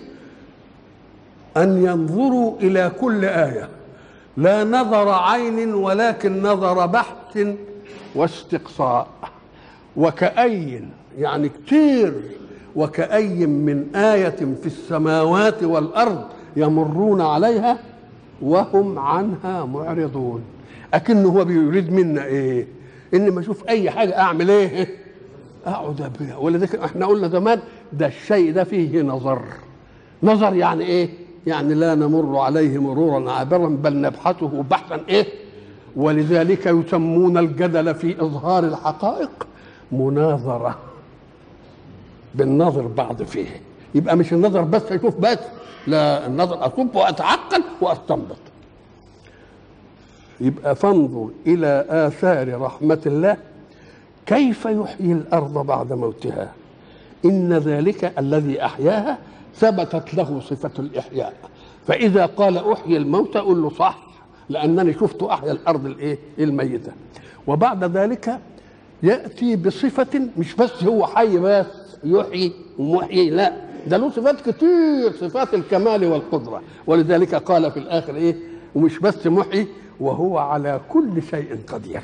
أن 1.58 1.84
ينظروا 1.84 2.60
إلى 2.60 2.92
كل 3.02 3.26
آية. 3.26 3.70
لا 4.38 4.64
نظر 4.64 5.10
عين 5.10 5.74
ولكن 5.74 6.42
نظر 6.44 6.86
بحث 6.86 7.48
واستقصاء 8.16 9.08
وكأي 9.98 10.82
يعني 11.18 11.50
كتير 11.50 12.14
وكأي 12.76 13.46
من 13.46 13.96
آية 13.96 14.30
في 14.62 14.66
السماوات 14.66 15.64
والأرض 15.64 16.24
يمرون 16.56 17.22
عليها 17.22 17.78
وهم 18.42 19.00
عنها 19.00 19.66
معرضون. 19.66 20.44
أكنه 20.94 21.30
هو 21.30 21.46
بيريد 21.46 21.92
منا 21.94 22.26
إيه؟ 22.26 22.68
إن 23.14 23.32
ما 23.32 23.40
أشوف 23.40 23.70
أي 23.70 23.92
حاجة 23.92 24.20
أعمل 24.20 24.50
إيه؟ 24.52 24.88
أقعد 25.66 26.12
بها 26.20 26.38
ولذلك 26.38 26.76
إحنا 26.76 27.06
قلنا 27.06 27.28
زمان 27.28 27.60
ده 27.94 28.08
الشيء 28.08 28.52
ده 28.54 28.64
فيه 28.64 29.02
نظر. 29.02 29.42
نظر 30.24 30.54
يعني 30.54 30.86
إيه؟ 30.86 31.10
يعني 31.48 31.74
لا 31.74 31.96
نمر 31.96 32.38
عليه 32.38 32.78
مرورا 32.82 33.32
عابرا 33.32 33.68
بل 33.68 34.02
نبحثه 34.02 34.64
بحثا 34.70 35.02
إيه؟ 35.10 35.26
ولذلك 35.96 36.66
يسمون 36.66 37.38
الجدل 37.38 37.96
في 37.96 38.22
إظهار 38.22 38.64
الحقائق 38.64 39.48
مناظرة. 39.92 40.78
بالنظر 42.36 42.88
بعض 42.88 43.24
فيه. 43.24 43.62
يبقى 43.96 44.18
مش 44.18 44.34
النظر 44.34 44.62
بس 44.62 44.82
أشوف 44.92 45.16
بس. 45.20 45.38
لا 45.88 46.28
النظر 46.28 46.66
أصب 46.68 46.96
وأتعقل 46.96 47.64
وأستنبط. 47.82 48.38
يبقى 50.42 50.76
فانظر 50.76 51.30
إلى 51.48 51.86
آثار 51.90 52.62
رحمة 52.62 53.02
الله. 53.06 53.38
كيف 54.26 54.66
يحيي 54.66 55.12
الأرض 55.12 55.66
بعد 55.66 55.94
موتها؟ 55.94 56.52
إن 57.26 57.54
ذلك 57.54 58.14
الذي 58.20 58.66
أحياها 58.66 59.18
ثبتت 59.58 60.14
له 60.14 60.40
صفة 60.40 60.72
الإحياء. 60.80 61.34
فإذا 61.88 62.26
قال 62.26 62.72
أحيي 62.72 62.98
الموتى 62.98 63.40
قل 63.40 63.62
له 63.62 63.70
صح 63.70 63.98
لأنني 64.50 64.94
شفت 64.94 65.24
أحيا 65.24 65.52
الأرض 65.52 65.86
الإيه؟ 65.86 66.18
الميتة. 66.40 66.92
وبعد 67.48 67.84
ذلك 67.98 68.40
يأتي 69.04 69.56
بصفة 69.56 70.28
مش 70.38 70.56
بس 70.56 70.84
هو 70.84 71.06
حي 71.06 71.38
بس 71.38 71.66
يحيي 72.04 72.54
ومحيي 72.80 73.30
لا. 73.30 73.54
ده 73.88 73.98
له 73.98 74.10
صفات 74.10 74.50
كتير 74.50 75.12
صفات 75.12 75.54
الكمال 75.54 76.06
والقدرة. 76.06 76.62
ولذلك 76.88 77.36
قال 77.36 77.72
في 77.72 77.80
الآخر 77.80 78.16
إيه؟ 78.16 78.36
ومش 78.76 79.00
بس 79.00 79.28
محيي 79.28 79.68
وهو 80.00 80.38
على 80.38 80.82
كل 80.90 81.24
شيء 81.24 81.60
قدير. 81.68 82.02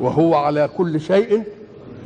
وهو 0.00 0.34
على 0.34 0.68
كل 0.76 1.00
شيء 1.00 1.42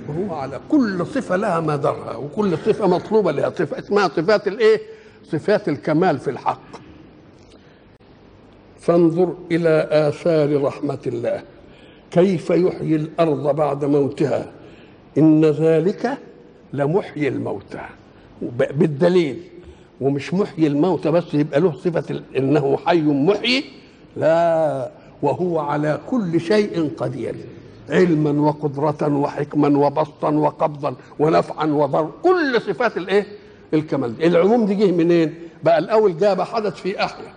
وهو 0.08 0.34
على 0.34 0.60
كل 0.68 1.06
صفة 1.06 1.36
لها 1.36 1.60
مدارها 1.60 2.16
وكل 2.16 2.58
صفة 2.58 2.86
مطلوبة 2.86 3.32
لها 3.32 3.50
صفة 3.50 3.78
اسمها 3.78 4.08
صفات 4.08 4.48
الإيه؟ 4.48 4.80
صفات 5.24 5.68
الكمال 5.68 6.18
في 6.18 6.30
الحق. 6.30 6.60
فانظر 8.80 9.34
إلى 9.52 9.88
آثار 9.90 10.62
رحمة 10.62 10.98
الله 11.06 11.42
كيف 12.10 12.50
يحيي 12.50 12.96
الأرض 12.96 13.56
بعد 13.56 13.84
موتها 13.84 14.52
إن 15.18 15.44
ذلك 15.44 16.18
لمحيي 16.72 17.28
الموتى 17.28 17.80
بالدليل 18.52 19.36
ومش 20.00 20.34
محيي 20.34 20.66
الموتى 20.66 21.10
بس 21.10 21.34
يبقى 21.34 21.60
له 21.60 21.72
صفة 21.72 22.22
إنه 22.36 22.76
حي 22.86 23.00
محيي 23.02 23.64
لا 24.16 24.90
وهو 25.22 25.58
على 25.58 26.00
كل 26.10 26.40
شيء 26.40 26.90
قدير 26.96 27.34
علما 27.90 28.40
وقدرة 28.40 29.16
وحكما 29.16 29.78
وبسطا 29.78 30.30
وقبضا 30.30 30.94
ونفعا 31.18 31.66
وضر 31.66 32.10
كل 32.22 32.60
صفات 32.60 32.96
الايه؟ 32.96 33.26
الكمال 33.74 34.24
العموم 34.24 34.66
دي 34.66 34.74
جه 34.74 34.92
منين؟ 34.92 35.34
بقى 35.64 35.78
الأول 35.78 36.16
جاب 36.18 36.40
حدث 36.40 36.74
في 36.74 37.04
احيا 37.04 37.32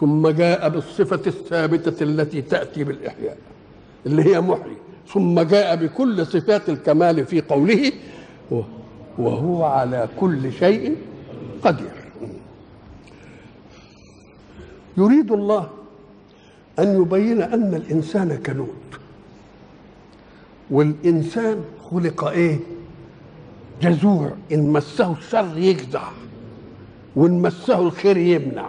ثم 0.00 0.28
جاء 0.28 0.68
بالصفة 0.68 1.20
الثابتة 1.26 2.02
التي 2.02 2.42
تأتي 2.42 2.84
بالإحياء 2.84 3.36
اللي 4.06 4.22
هي 4.34 4.40
محيي. 4.40 4.76
ثم 5.12 5.40
جاء 5.40 5.76
بكل 5.76 6.26
صفات 6.26 6.68
الكمال 6.68 7.26
في 7.26 7.40
قوله 7.40 7.92
وهو 9.18 9.64
على 9.64 10.08
كل 10.20 10.52
شيء 10.52 10.96
قدير. 11.62 11.92
يريد 14.96 15.32
الله 15.32 15.68
أن 16.78 17.02
يبين 17.02 17.42
أن 17.42 17.74
الإنسان 17.74 18.36
كنود. 18.46 18.68
والإنسان 20.70 21.64
خلق 21.90 22.24
إيه؟ 22.24 22.58
جزوع 23.82 24.30
إن 24.52 24.72
مسه 24.72 25.12
الشر 25.12 25.58
يجزع 25.58 26.02
وإن 27.16 27.42
مسه 27.42 27.80
الخير 27.80 28.16
يمنع. 28.16 28.68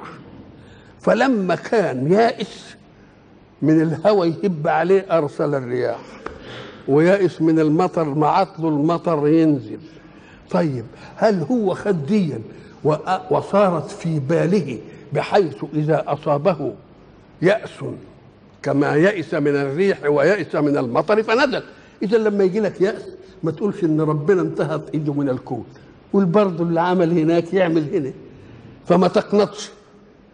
فلما 1.02 1.56
كان 1.56 2.12
يائس 2.12 2.75
من 3.62 3.81
الهوى 3.81 4.27
يهب 4.44 4.68
عليه 4.68 5.05
أرسل 5.12 5.55
الرياح 5.55 6.00
ويائس 6.88 7.42
من 7.42 7.60
المطر 7.60 8.03
معت 8.14 8.60
له 8.60 8.70
المطر 8.70 9.27
ينزل. 9.27 9.79
طيب 10.51 10.86
هل 11.16 11.42
هو 11.51 11.74
خديا 11.74 12.42
وصارت 13.31 13.92
في 13.92 14.20
باله 14.20 14.79
بحيث 15.14 15.64
إذا 15.74 16.03
أصابه 16.08 16.74
يأس 17.42 17.70
كما 18.64 18.96
يئس 18.96 19.34
من 19.34 19.55
الريح 19.55 19.98
ويئس 20.05 20.55
من 20.55 20.77
المطر 20.77 21.24
فنزل. 21.24 21.64
إذا 22.03 22.18
لما 22.18 22.44
يجي 22.44 22.60
لك 22.60 22.81
يأس 22.81 23.01
ما 23.44 23.51
تقولش 23.51 23.84
إن 23.84 24.01
ربنا 24.01 24.42
انتهت 24.42 24.81
إيده 24.94 25.14
من 25.14 25.29
الكون. 25.29 25.66
قول 26.14 26.25
برضه 26.25 26.64
اللي 26.64 26.81
عمل 26.81 27.12
هناك 27.20 27.53
يعمل 27.53 27.96
هنا. 27.96 28.12
فما 28.86 29.08
تقنطش. 29.08 29.70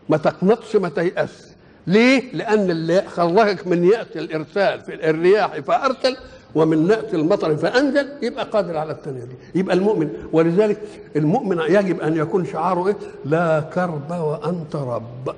ما 0.09 0.17
تقنطش 0.17 0.75
ما 0.75 0.89
تيأس. 0.89 1.51
ليه؟ 1.87 2.23
لأن 2.33 2.71
اللي 2.71 3.01
خرجك 3.01 3.67
من 3.67 3.83
يأس 3.83 4.07
الإرسال 4.15 4.81
في 4.81 5.09
الرياح 5.09 5.59
فأرسل 5.59 6.17
ومن 6.55 6.87
نأس 6.87 7.13
المطر 7.13 7.55
فأنزل 7.57 8.07
يبقى 8.21 8.45
قادر 8.45 8.77
على 8.77 8.91
التنزيل 8.91 9.27
يبقى 9.55 9.75
المؤمن. 9.75 10.09
ولذلك 10.33 10.77
المؤمن 11.15 11.59
يجب 11.69 12.01
أن 12.01 12.17
يكون 12.17 12.45
شعاره 12.45 12.87
إيه؟ 12.87 12.95
لا 13.25 13.59
كرب 13.59 14.11
وأنت 14.11 14.75
رب. 14.75 15.35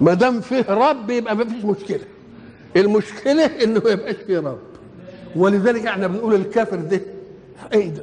ما 0.00 0.14
دام 0.14 0.40
فيه 0.40 0.64
رب 0.68 1.10
يبقى 1.10 1.36
ما 1.36 1.44
فيش 1.44 1.64
مشكلة. 1.64 2.00
المشكلة 2.76 3.44
إنه 3.46 3.80
ما 3.84 3.90
يبقاش 3.90 4.14
فيه 4.26 4.38
رب. 4.38 4.58
ولذلك 5.36 5.86
إحنا 5.86 6.06
بنقول 6.06 6.34
الكافر 6.34 6.76
ده 6.76 7.00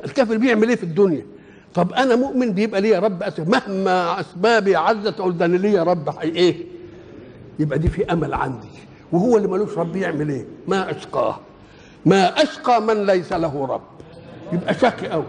الكافر 0.05 0.37
بيعمل 0.37 0.69
إيه 0.69 0.75
في 0.75 0.83
الدنيا؟ 0.83 1.25
طب 1.73 1.93
أنا 1.93 2.15
مؤمن 2.15 2.51
بيبقى 2.51 2.81
ليا 2.81 2.99
رب 2.99 3.23
أسف. 3.23 3.47
مهما 3.47 4.19
أسبابي 4.19 4.75
عزت 4.75 5.19
أقول 5.19 5.37
ده 5.37 5.47
ليا 5.47 5.83
رب 5.83 6.19
إيه؟ 6.21 6.55
يبقى 7.59 7.79
دي 7.79 7.87
في 7.89 8.11
أمل 8.13 8.33
عندي. 8.33 8.67
وهو 9.11 9.37
اللي 9.37 9.47
ملوش 9.47 9.77
رب 9.77 9.95
يعمل 9.95 10.29
إيه؟ 10.29 10.45
ما 10.67 10.91
أشقاه. 10.91 11.39
ما 12.05 12.43
أشقى 12.43 12.81
من 12.81 13.05
ليس 13.05 13.33
له 13.33 13.65
رب. 13.65 13.81
يبقى 14.53 14.73
شقي 14.73 15.07
قوي 15.07 15.23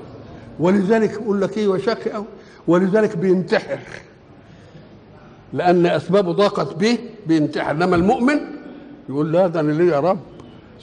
ولذلك 0.61 1.13
يقول 1.13 1.41
لك 1.41 1.59
إيه؟ 1.59 1.69
وشقي 1.69 2.11
قوي 2.11 2.25
ولذلك 2.67 3.17
بينتحر. 3.17 3.79
لأن 5.53 5.87
اسبابه 5.87 6.33
ضاقت 6.33 6.75
به 6.77 6.99
بينتحر. 7.27 7.71
إنما 7.71 7.97
المؤمن 7.97 8.41
يقول 9.09 9.33
لا 9.33 9.47
ده 9.47 9.61
أنا 9.61 9.73
ليا 9.73 10.01
رب 10.01 10.19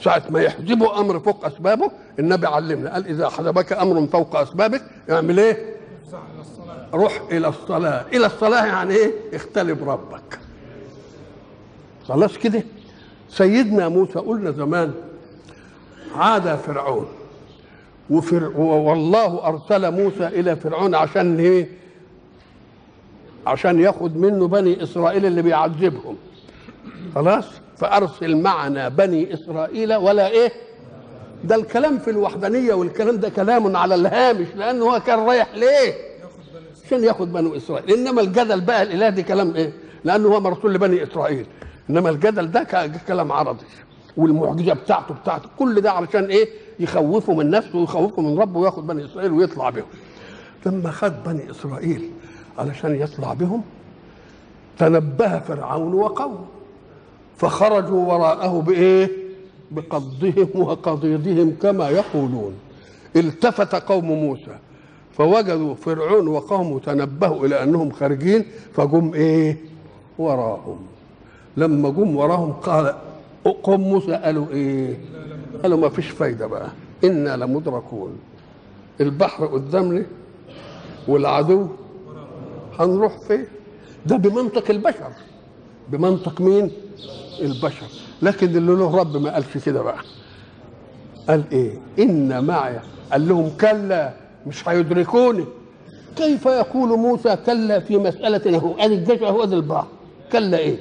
ساعة 0.00 0.22
ما 0.30 0.42
يحجبه 0.42 1.00
أمر 1.00 1.20
فوق 1.20 1.46
أسبابه 1.46 1.90
النبي 2.18 2.46
علمنا 2.46 2.92
قال 2.92 3.06
إذا 3.06 3.28
حجبك 3.28 3.72
أمر 3.72 4.06
فوق 4.06 4.36
أسبابك 4.36 4.82
اعمل 5.10 5.40
إيه؟ 5.40 5.76
روح 6.94 7.22
إلى 7.30 7.48
الصلاة 7.48 8.04
إلى 8.12 8.26
الصلاة 8.26 8.66
يعني 8.66 8.94
إيه؟ 8.94 9.12
اختلب 9.34 9.88
ربك 9.90 10.38
خلاص 12.08 12.38
كده 12.38 12.62
سيدنا 13.28 13.88
موسى 13.88 14.18
قلنا 14.18 14.50
زمان 14.50 14.92
عاد 16.16 16.56
فرعون 16.56 17.06
وفر 18.10 18.44
والله 18.58 19.46
أرسل 19.46 19.90
موسى 19.90 20.26
إلى 20.26 20.56
فرعون 20.56 20.94
عشان 20.94 21.38
إيه؟ 21.38 21.68
عشان 23.46 23.80
ياخد 23.80 24.16
منه 24.16 24.48
بني 24.48 24.82
إسرائيل 24.82 25.26
اللي 25.26 25.42
بيعذبهم 25.42 26.16
خلاص؟ 27.14 27.44
فأرسل 27.76 28.36
معنا 28.36 28.88
بني 28.88 29.34
إسرائيل 29.34 29.94
ولا 29.94 30.28
إيه؟ 30.28 30.52
ده 31.44 31.54
الكلام 31.54 31.98
في 31.98 32.10
الوحدانية 32.10 32.74
والكلام 32.74 33.16
ده 33.16 33.28
كلام 33.28 33.76
على 33.76 33.94
الهامش 33.94 34.46
لأنه 34.56 34.84
هو 34.84 35.00
كان 35.00 35.18
رايح 35.18 35.54
ليه؟ 35.54 35.94
عشان 36.86 37.04
ياخد 37.04 37.32
بني 37.32 37.56
إسرائيل. 37.56 37.90
إنما 37.98 38.20
الجدل 38.20 38.60
بقى 38.60 38.82
الإله 38.82 39.08
دي 39.08 39.22
كلام 39.22 39.54
إيه؟ 39.54 39.72
لأنه 40.04 40.28
هو 40.28 40.40
مرسول 40.40 40.74
لبني 40.74 41.02
إسرائيل. 41.02 41.46
إنما 41.90 42.10
الجدل 42.10 42.50
ده 42.50 42.66
كلام 43.08 43.32
عرضي 43.32 43.64
والمعجزة 44.16 44.72
بتاعته 44.74 45.14
بتاعته. 45.14 45.48
كل 45.58 45.80
ده 45.80 45.92
علشان 45.92 46.24
إيه؟ 46.24 46.48
يخوفه 46.80 47.32
من 47.34 47.50
نفسه 47.50 47.78
ويخوفه 47.78 48.22
من 48.22 48.38
ربه 48.38 48.60
وياخد 48.60 48.86
بني 48.86 49.04
إسرائيل 49.04 49.32
ويطلع 49.32 49.70
بهم. 49.70 49.84
لما 50.66 50.90
خد 50.90 51.12
بني 51.26 51.50
إسرائيل 51.50 52.10
علشان 52.58 52.94
يطلع 53.00 53.32
بهم 53.34 53.62
تنبه 54.78 55.38
فرعون 55.38 55.94
وقومه. 55.94 56.44
فخرجوا 57.36 58.12
وراءه 58.12 58.60
بإيه؟ 58.60 59.10
بقضهم 59.70 60.48
وقضيضهم 60.54 61.56
كما 61.62 61.88
يقولون. 61.90 62.52
التفت 63.16 63.74
قوم 63.74 64.04
موسى 64.04 64.56
فوجدوا 65.12 65.74
فرعون 65.74 66.28
وقومه 66.28 66.80
تنبهوا 66.80 67.46
إلى 67.46 67.62
أنهم 67.62 67.90
خارجين 67.90 68.44
فجم 68.74 69.14
إيه؟ 69.14 69.56
وراهم. 70.18 70.78
لما 71.56 71.90
جم 71.90 72.16
وراهم 72.16 72.52
قال 72.52 72.94
قوم 73.62 73.80
موسى 73.80 74.12
قالوا 74.12 74.46
إيه؟ 74.50 74.98
قالوا 75.62 75.78
ما 75.78 75.88
فيش 75.88 76.10
فايدة 76.10 76.46
بقى 76.46 76.68
إنا 77.04 77.36
لمدركون. 77.36 78.18
البحر 79.00 79.46
قدامنا 79.46 80.04
والعدو 81.08 81.66
هنروح 82.80 83.18
فين؟ 83.18 83.44
ده 84.06 84.16
بمنطق 84.16 84.70
البشر. 84.70 85.10
بمنطق 85.88 86.40
مين؟ 86.40 86.70
البشر. 87.40 87.86
لكن 88.22 88.46
اللي 88.46 88.72
له 88.72 88.96
رب 88.98 89.16
ما 89.16 89.34
قالش 89.34 89.58
كده 89.66 89.82
بقى. 89.82 89.98
قال 91.28 91.42
إيه؟ 91.52 91.72
إن 91.98 92.44
معي. 92.44 92.78
قال 93.12 93.28
لهم 93.28 93.50
كلا 93.60 94.12
مش 94.46 94.68
هيدركوني. 94.68 95.44
كيف 96.16 96.46
يقول 96.46 96.98
موسى 96.98 97.36
كلا 97.46 97.80
في 97.80 97.96
مسألة 97.98 98.58
هو؟ 98.58 98.74
ادي 98.78 98.94
الجيش 98.94 99.22
هو 99.22 99.42
ادي 99.42 99.54
البحر 99.54 99.86
كلا 100.32 100.58
إيه؟ 100.58 100.76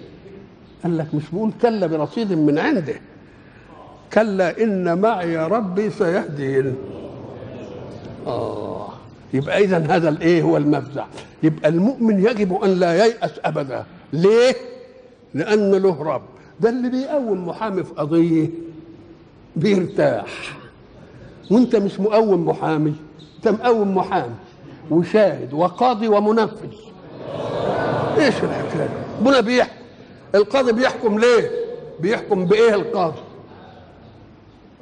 قال 0.83 0.97
لك 0.97 1.13
مش 1.15 1.23
بقول 1.33 1.51
كلا 1.61 1.87
برصيد 1.87 2.33
من 2.33 2.59
عنده. 2.59 2.95
كلا 4.13 4.63
إن 4.63 5.01
معي 5.01 5.37
ربي 5.37 5.89
سيهدين. 5.89 6.75
آه. 8.27 8.87
يبقى 9.33 9.63
اذا 9.63 9.77
هذا 9.77 10.09
الإيه 10.09 10.41
هو 10.41 10.57
المفزع 10.57 11.05
يبقى 11.43 11.69
المؤمن 11.69 12.19
يجب 12.25 12.53
أن 12.63 12.69
لا 12.69 13.05
ييأس 13.05 13.31
أبدا. 13.45 13.85
ليه؟ 14.13 14.55
لأن 15.33 15.71
له 15.71 16.03
رب. 16.03 16.21
ده 16.61 16.69
اللي 16.69 16.89
بيقوم 16.89 17.47
محامي 17.47 17.83
في 17.83 17.93
قضية 17.93 18.49
بيرتاح. 19.55 20.57
وأنت 21.51 21.75
مش 21.75 21.99
مقوم 21.99 22.45
محامي 22.45 22.93
أنت 23.37 23.47
مقوم 23.47 23.95
محامي 23.97 24.35
وشاهد 24.91 25.53
وقاضي 25.53 26.07
ومنفذ. 26.07 26.73
إيش 28.17 28.43
الحكاية؟ 28.43 28.89
ربنا 29.19 29.39
بيحكم. 29.39 29.73
القاضي 30.35 30.71
بيحكم 30.71 31.19
ليه؟ 31.19 31.51
بيحكم 31.99 32.45
بإيه 32.45 32.75
القاضي؟ 32.75 33.19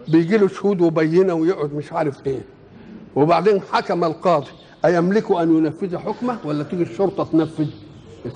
بيجي 0.08 0.38
له 0.38 0.48
شهود 0.48 0.82
وبينة 0.82 1.34
ويقعد 1.34 1.74
مش 1.74 1.94
عارف 1.94 2.28
إيه. 2.28 2.42
وبعدين 3.16 3.62
حكم 3.72 4.04
القاضي. 4.04 4.52
أيملك 4.86 5.32
أن 5.32 5.58
ينفذ 5.58 5.98
حكمه 5.98 6.38
ولا 6.46 6.64
تيجي 6.64 6.84
الشرطة 6.84 7.24
تنفذ؟ 7.24 7.68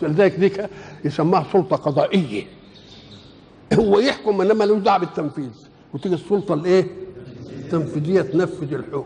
لذلك 0.02 0.36
دي 0.36 0.52
يسموها 1.06 1.46
سلطة 1.54 1.76
قضائية. 1.76 2.44
هو 3.80 4.00
يحكم 4.00 4.42
إنما 4.42 4.54
ملوش 4.66 4.80
دعوة 4.82 4.98
بالتنفيذ 5.00 5.50
وتيجي 5.94 6.16
السلطة 6.16 6.54
الإيه؟ 6.54 6.88
التنفيذيه 7.60 8.22
تنفذ 8.22 8.74
الحكم 8.74 9.06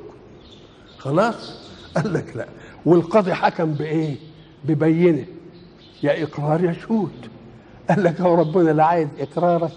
خلاص؟ 0.98 1.58
قال 1.98 2.14
لك 2.14 2.36
لا 2.36 2.48
والقاضي 2.86 3.34
حكم 3.34 3.74
بإيه؟ 3.74 4.16
ببينة 4.66 5.26
يا 6.04 6.24
إقرار 6.24 6.64
يا 6.64 6.74
شهود 6.74 7.12
قال 7.90 8.04
لك 8.04 8.22
هو 8.22 8.36
ربنا 8.36 8.70
لا 8.72 8.84
عايز 8.84 9.08
إقرارك 9.20 9.72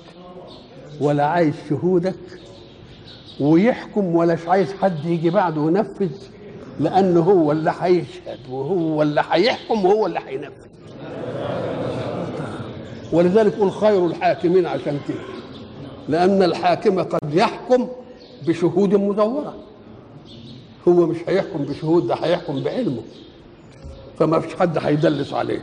ولا 1.01 1.27
عايز 1.27 1.55
شهودك 1.71 2.15
ويحكم 3.41 4.05
ولاش 4.17 4.47
عايز 4.49 4.73
حد 4.73 5.05
يجي 5.05 5.31
بعده 5.31 5.61
ينفذ 5.63 6.11
لأنه 6.81 7.21
هو 7.21 7.53
اللي 7.53 7.75
هيشهد 7.81 8.39
وهو 8.51 9.03
اللي 9.03 9.25
هيحكم 9.31 9.85
وهو 9.85 10.07
اللي 10.07 10.21
هينفذ 10.27 10.71
ولذلك 13.13 13.55
قل 13.61 13.71
خير 13.71 14.07
الحاكمين 14.07 14.67
عشان 14.67 14.99
كده. 15.09 15.19
لأن 16.09 16.43
الحاكم 16.43 17.03
قد 17.03 17.35
يحكم 17.35 17.89
بشهود 18.47 18.95
مزورة. 18.95 19.55
هو 20.89 21.07
مش 21.07 21.17
هيحكم 21.29 21.65
بشهود 21.65 22.07
ده 22.07 22.15
هيحكم 22.15 22.63
بعلمه. 22.63 23.03
فما 24.19 24.41
فيش 24.41 24.55
حد 24.55 24.79
هيدلس 24.79 25.33
عليه. 25.33 25.63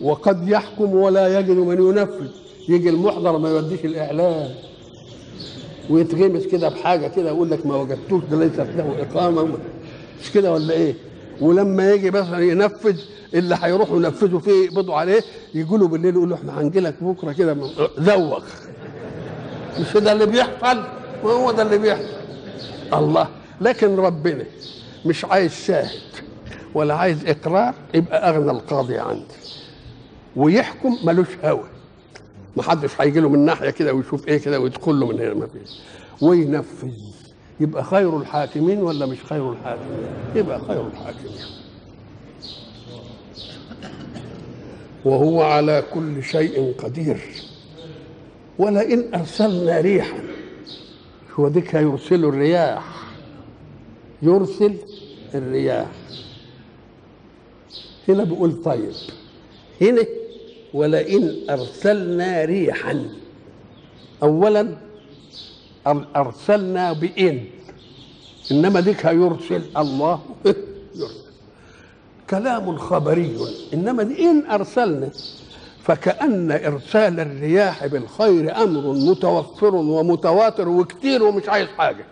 وقد 0.00 0.48
يحكم 0.48 0.94
ولا 0.94 1.38
يجد 1.38 1.50
من 1.50 1.88
ينفذ. 1.88 2.26
يجي 2.68 2.88
المحضر 2.88 3.38
ما 3.38 3.48
يوديش 3.48 3.84
الإعلان. 3.84 4.50
ويتغمس 5.90 6.46
كده 6.46 6.68
بحاجة 6.68 7.06
كده 7.08 7.28
يقول 7.28 7.50
لك 7.50 7.66
ما 7.66 7.76
وجدتوش 7.76 8.22
ده 8.30 8.38
ليست 8.38 8.60
له 8.60 8.96
إقامة. 9.00 9.58
مش 10.22 10.30
كده 10.32 10.52
ولا 10.52 10.74
إيه؟ 10.74 10.94
ولما 11.40 11.92
يجي 11.92 12.10
مثلا 12.10 12.40
ينفذ 12.40 12.96
اللي 13.34 13.58
هيروحوا 13.62 13.96
ينفذوا 13.96 14.40
فيه 14.40 14.64
يقبضوا 14.64 14.94
عليه 14.94 15.20
يجوا 15.54 15.78
له 15.78 15.88
بالليل 15.88 16.14
يقولوا 16.14 16.36
إحنا 16.36 16.60
هنجي 16.60 16.80
لك 16.80 16.94
بكرة 17.00 17.32
كده 17.32 17.56
زوغ 17.98 18.42
مش 19.80 19.96
ده 19.96 20.12
اللي 20.12 20.26
بيحصل؟ 20.26 20.84
هو 21.24 21.52
ده 21.52 21.62
اللي 21.62 21.78
بيحصل. 21.78 22.04
الله. 22.92 23.28
لكن 23.60 23.96
ربنا 23.96 24.44
مش 25.06 25.24
عايز 25.24 25.52
شاهد 25.52 25.90
ولا 26.74 26.94
عايز 26.94 27.26
إقرار 27.26 27.74
يبقى 27.94 28.28
أغنى 28.30 28.50
القاضي 28.50 28.98
عندي. 28.98 29.24
ويحكم 30.36 30.98
ملوش 31.04 31.26
هوى. 31.44 31.64
ما 32.56 32.62
حدش 32.62 32.90
هيجي 33.00 33.20
له 33.20 33.28
من 33.28 33.38
ناحية 33.44 33.70
كده 33.70 33.92
ويشوف 33.94 34.28
إيه 34.28 34.38
كده 34.38 34.60
ويدخل 34.60 35.00
له 35.00 35.06
من 35.06 35.20
هنا. 35.20 35.34
ما 35.34 35.46
فيش. 35.46 35.78
وينفذ. 36.20 36.88
يبقى 37.60 37.84
خير 37.84 38.18
الحاكمين 38.18 38.78
ولا 38.78 39.06
مش 39.06 39.18
خير 39.24 39.52
الحاكمين؟ 39.52 40.06
يبقى 40.34 40.60
خير 40.60 40.86
الحاكمين. 40.86 41.44
وهو 45.04 45.42
على 45.42 45.84
كل 45.94 46.22
شيء 46.22 46.74
قدير. 46.78 47.20
ولئن 48.58 49.14
أرسلنا 49.14 49.80
ريحا 49.80 50.18
هو 51.34 51.48
ديك 51.48 51.74
يرسل 51.74 52.24
الرياح. 52.24 53.12
يرسل 54.22 54.76
الرياح. 55.34 55.90
هنا 58.08 58.24
بيقول 58.24 58.62
طيب. 58.62 58.92
هنا 59.80 60.04
ولئن 60.74 61.36
أرسلنا 61.50 62.44
ريحا. 62.44 63.08
اولا 64.22 64.76
أرسلنا 66.16 66.92
بإن. 66.92 67.44
إنما 68.52 68.80
ديك 68.80 69.04
يرسل 69.04 69.62
الله. 69.76 70.20
يرسل. 70.94 71.14
كلام 72.30 72.76
خبري. 72.76 73.36
إنما 73.74 74.02
دي 74.02 74.30
إن 74.30 74.46
أرسلنا. 74.50 75.08
فكأن 75.82 76.50
إرسال 76.52 77.20
الرياح 77.20 77.86
بالخير 77.86 78.56
أمر 78.62 78.92
متوفر 78.92 79.74
ومتواتر 79.74 80.68
وكتير 80.68 81.22
ومش 81.22 81.48
عايز 81.48 81.68
حاجة. 81.68 82.04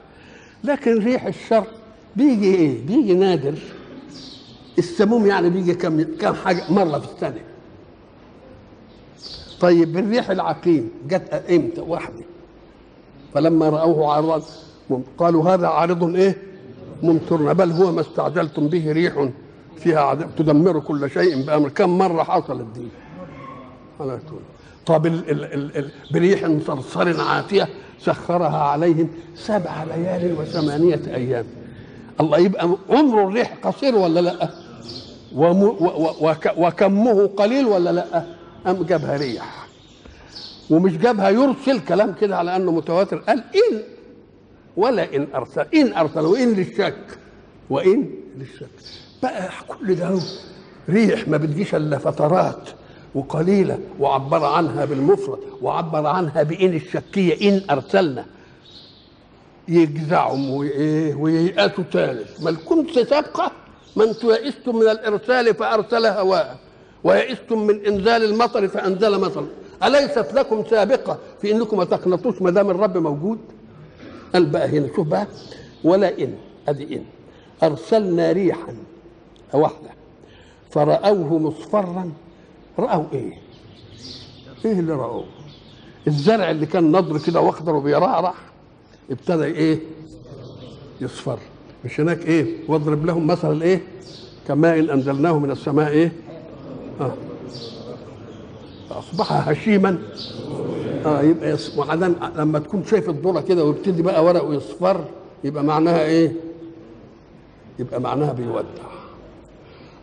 لكن 0.65 0.99
ريح 1.05 1.27
الشر 1.27 1.65
بيجي 2.17 2.55
إيه؟ 2.55 2.87
بيجي 2.87 3.15
نادر. 3.15 3.55
السموم 4.79 5.27
يعني 5.27 5.51
بيجي 5.51 5.75
كم 5.75 6.03
كم 6.03 6.35
حاجة 6.35 6.73
مرة 6.73 6.99
في 6.99 7.15
السنة. 7.15 7.41
طيب 9.61 9.97
الريح 9.99 10.31
العقيم 10.31 10.91
جت 11.09 11.45
إمتى؟ 11.51 11.81
واحدة. 11.81 12.25
فلما 13.35 13.69
رأوه 13.69 14.13
عارضا 14.15 14.43
قالوا 15.19 15.51
هذا 15.55 15.67
عارض 15.67 16.15
إيه؟ 16.15 16.37
ممطرنا. 17.03 17.53
بل 17.53 17.71
هو 17.71 17.93
ما 17.93 18.01
استعجلتم 18.01 18.69
به 18.69 18.93
ريح 18.93 19.29
فيها 19.77 20.01
عذاب. 20.01 20.31
تدمر 20.37 20.81
كل 20.81 21.11
شيء 21.11 21.47
بأمر. 21.47 21.69
كم 21.69 21.99
مرة 21.99 22.23
حصلت 22.23 22.67
دي 22.75 22.87
على 24.01 24.19
طول 24.29 24.41
طب 24.87 25.07
ال 25.07 25.31
ال 25.31 25.45
ال 25.45 25.77
ال 25.77 25.91
بريح 26.13 26.51
صرصر 26.67 27.21
عاتية 27.21 27.69
سخرها 28.01 28.59
عليهم 28.63 29.09
سبع 29.35 29.85
ليال 29.85 30.41
وثمانية 30.41 31.03
أيام. 31.07 31.45
الله 32.21 32.39
يبقى 32.39 32.69
عمر 32.91 33.29
الريح 33.29 33.55
قصير 33.63 33.97
ولا 33.97 34.21
لأ؟ 34.21 34.51
وكمه 36.57 37.27
قليل 37.27 37.67
ولا 37.67 37.91
لأ؟ 37.91 38.25
أم 38.67 38.83
جابها 38.83 39.17
ريح؟ 39.17 39.62
ومش 40.71 40.99
جابها 40.99 41.31
يرسل 41.31 41.81
كلام 41.81 42.15
كده 42.21 42.37
على 42.37 42.57
أنه 42.57 42.73
متواتر. 42.73 43.17
قال 43.19 43.39
إن 43.39 43.83
ولا 44.77 45.17
إن 45.17 45.27
أرسل 45.35 45.67
إن 45.75 45.93
أرسل 45.93 46.21
وإن 46.21 46.53
للشك 46.53 47.19
وإن 47.71 48.11
للشك. 48.39 48.69
بقى 49.23 49.51
كل 49.69 49.95
ده 49.95 50.19
ريح 50.89 51.29
ما 51.29 51.37
بتجيش 51.37 51.75
إلا 51.75 51.99
فترات 51.99 52.69
وقليلة 53.15 53.79
وعبر 54.01 54.45
عنها 54.45 54.85
بالمفرد 54.85 55.39
وعبر 55.63 56.07
عنها 56.07 56.43
بإن 56.43 56.75
الشكية 56.75 57.49
إن 57.49 57.63
أرسلنا. 57.71 58.25
يجزعهم 59.69 60.51
وإيه 60.51 61.15
وييأسوا 61.15 61.85
تاني 61.93 62.21
ما 62.43 62.53
كنت 62.53 62.99
سابقة. 62.99 63.53
ما 63.97 64.05
أنتم 64.05 64.31
يئستم 64.31 64.77
من 64.77 64.89
الإرسال 64.89 65.55
فأرسل 65.55 66.07
هواء 66.07 66.59
ويئستم 67.05 67.67
من 67.67 67.87
إنزال 67.87 68.25
المطر 68.25 68.69
فأنزل 68.69 69.21
مطر. 69.21 69.47
أليست 69.85 70.35
لكم 70.35 70.65
سابقة 70.71 71.19
في 71.43 71.53
إنكم 71.53 71.77
ما 71.77 71.85
تقنطوش 71.85 72.43
ما 72.43 72.51
دام 72.51 72.71
الرب 72.71 72.99
موجود 72.99 73.39
قال 74.35 74.47
بقى 74.47 74.69
هنا 74.69 74.89
شوف 74.97 75.07
بقى 75.07 75.27
ولا 75.85 76.19
إن 76.19 76.35
أدي 76.69 76.97
إن 76.97 77.05
أرسلنا 77.63 78.33
ريحا 78.33 78.75
واحدة 79.55 79.91
فرأوه 80.71 81.39
مصفرا 81.39 82.11
رأوا 82.79 83.05
إيه؟ 83.13 83.33
إيه 84.65 84.73
اللي 84.81 84.93
رأوه؟ 84.93 85.25
الزرع 86.07 86.51
اللي 86.51 86.67
كان 86.67 86.93
نضر 86.93 87.19
كده 87.19 87.41
وأخضر 87.41 87.75
وبيرعرع 87.75 88.35
ابتدى 89.11 89.45
إيه؟ 89.45 89.79
يصفر 91.01 91.39
مش 91.85 92.01
هناك 92.01 92.27
إيه؟ 92.27 92.47
واضرب 92.69 93.07
لهم 93.07 93.27
مثل 93.27 93.63
إيه؟ 93.63 93.81
كماء 94.49 94.79
أنزلناه 94.95 95.39
من 95.39 95.51
السماء 95.51 95.89
إيه؟ 95.91 96.13
آه 97.01 97.13
اصبح 98.99 99.49
هشيما. 99.49 99.99
آه 101.07 101.23
يبقى 101.23 101.57
وبعدين 101.79 102.15
لما 102.37 102.59
تكون 102.59 102.85
شايف 102.85 103.09
الذرة 103.09 103.41
كده 103.41 103.65
ويبتدي 103.65 104.03
بقى 104.03 104.25
ورقه 104.25 104.55
يصفر 104.55 105.05
يبقى 105.45 105.65
معناها 105.65 106.05
إيه؟ 106.05 106.33
يبقى 107.79 108.01
معناها 108.01 108.33
بيودع. 108.33 108.83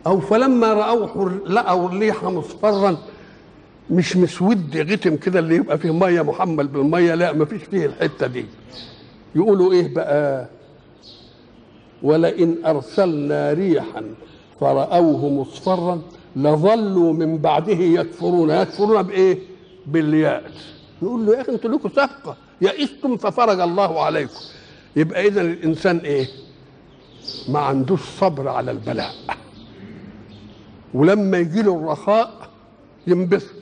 أو 0.06 0.20
فلما 0.20 0.72
رأوه 0.72 1.40
لقوا 1.46 1.88
الريح 1.88 2.24
مصفرا 2.24 2.96
مش 3.90 4.16
مسود 4.16 4.76
غتم 4.76 5.16
كده 5.16 5.38
اللي 5.38 5.56
يبقى 5.56 5.78
فيه 5.78 5.90
مية 5.92 6.22
محمل 6.22 6.66
بالمية 6.66 7.14
لا 7.14 7.32
ما 7.32 7.44
فيش 7.44 7.62
فيه 7.62 7.86
الحتة 7.86 8.26
دي. 8.26 8.44
يقولوا 9.34 9.72
إيه 9.72 9.94
بقى؟ 9.94 10.46
ولئن 12.02 12.54
ارسلنا 12.66 13.52
ريحا 13.52 14.04
فرأوه 14.60 15.28
مصفرا 15.28 16.00
لظلوا 16.36 17.12
من 17.12 17.38
بعده 17.38 17.72
يكفرون. 17.72 18.50
يكفرون 18.50 19.02
بإيه؟ 19.02 19.38
بالياس. 19.86 20.52
نقول 21.02 21.26
له 21.26 21.36
يا 21.36 21.40
أخي 21.40 21.52
أنتوا 21.52 21.70
لكم 21.70 21.88
سابقه 21.96 22.36
يئستم 22.60 23.16
ففرج 23.16 23.60
الله 23.60 24.02
عليكم. 24.02 24.40
يبقى 24.96 25.26
اذا 25.26 25.40
الإنسان 25.40 25.96
إيه؟ 25.96 26.26
ما 27.48 27.58
عندوش 27.58 28.00
صبر 28.20 28.48
على 28.48 28.70
البلاء. 28.70 29.14
ولما 30.94 31.38
يجي 31.38 31.62
له 31.62 31.76
الرخاء 31.76 32.48
ينبسط. 33.06 33.54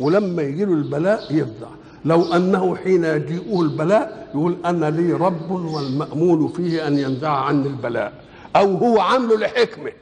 ولما 0.00 0.42
يجي 0.42 0.64
له 0.64 0.72
البلاء 0.72 1.34
يفزع. 1.34 1.68
لو 2.04 2.34
أنه 2.34 2.76
حين 2.76 3.04
يجيئه 3.04 3.60
البلاء 3.62 4.30
يقول 4.34 4.56
أنا 4.64 4.90
لي 4.90 5.12
رب 5.12 5.50
والمامول 5.50 6.48
فيه 6.48 6.86
أن 6.86 6.98
ينزع 6.98 7.30
عني 7.30 7.66
البلاء. 7.66 8.12
أو 8.56 8.76
هو 8.76 9.00
عامله 9.00 9.36
لحكمة. 9.36 9.92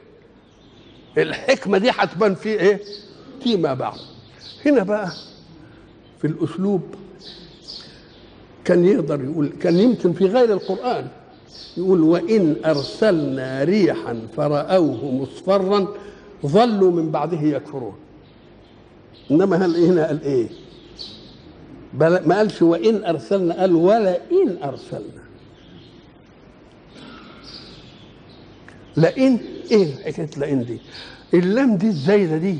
الحكمة 1.17 1.77
دي 1.77 1.89
هتبان 1.89 2.35
فيه 2.35 2.59
إيه؟ 2.59 2.79
فيما 3.43 3.73
بعد. 3.73 3.99
هنا 4.65 4.83
بقى 4.83 5.11
في 6.21 6.27
الأسلوب 6.27 6.81
كان 8.65 8.85
يقدر 8.85 9.23
يقول 9.23 9.49
كان 9.61 9.79
يمكن 9.79 10.13
في 10.13 10.25
غير 10.25 10.53
القرآن 10.53 11.07
يقول 11.77 12.01
وإن 12.01 12.55
أرسلنا 12.65 13.63
ريحا 13.63 14.21
فرأوه 14.37 15.11
مصفرا 15.11 15.87
ظلوا 16.45 16.91
من 16.91 17.11
بعده 17.11 17.41
يكفرون. 17.41 17.95
إنما 19.31 19.65
هل 19.65 19.75
هنا 19.85 20.07
قال 20.07 20.23
إيه؟ 20.23 20.47
بل 21.93 22.27
ما 22.27 22.37
قالش 22.37 22.61
وإن 22.61 23.03
أرسلنا. 23.05 23.59
قال 23.61 23.75
ولا 23.75 24.17
ان 24.31 24.57
أرسلنا. 24.63 25.21
لئن 28.97 29.39
إيه؟ 29.71 29.95
حكاية 30.05 30.29
لئن 30.37 30.65
دي. 30.65 30.79
اللام 31.33 31.75
دي 31.77 31.87
الزايدة 31.87 32.37
دي 32.37 32.57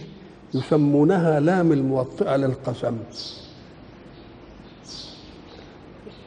يسمونها 0.53 1.39
لام 1.39 1.71
الموطئة 1.71 2.35
للقسم. 2.35 2.97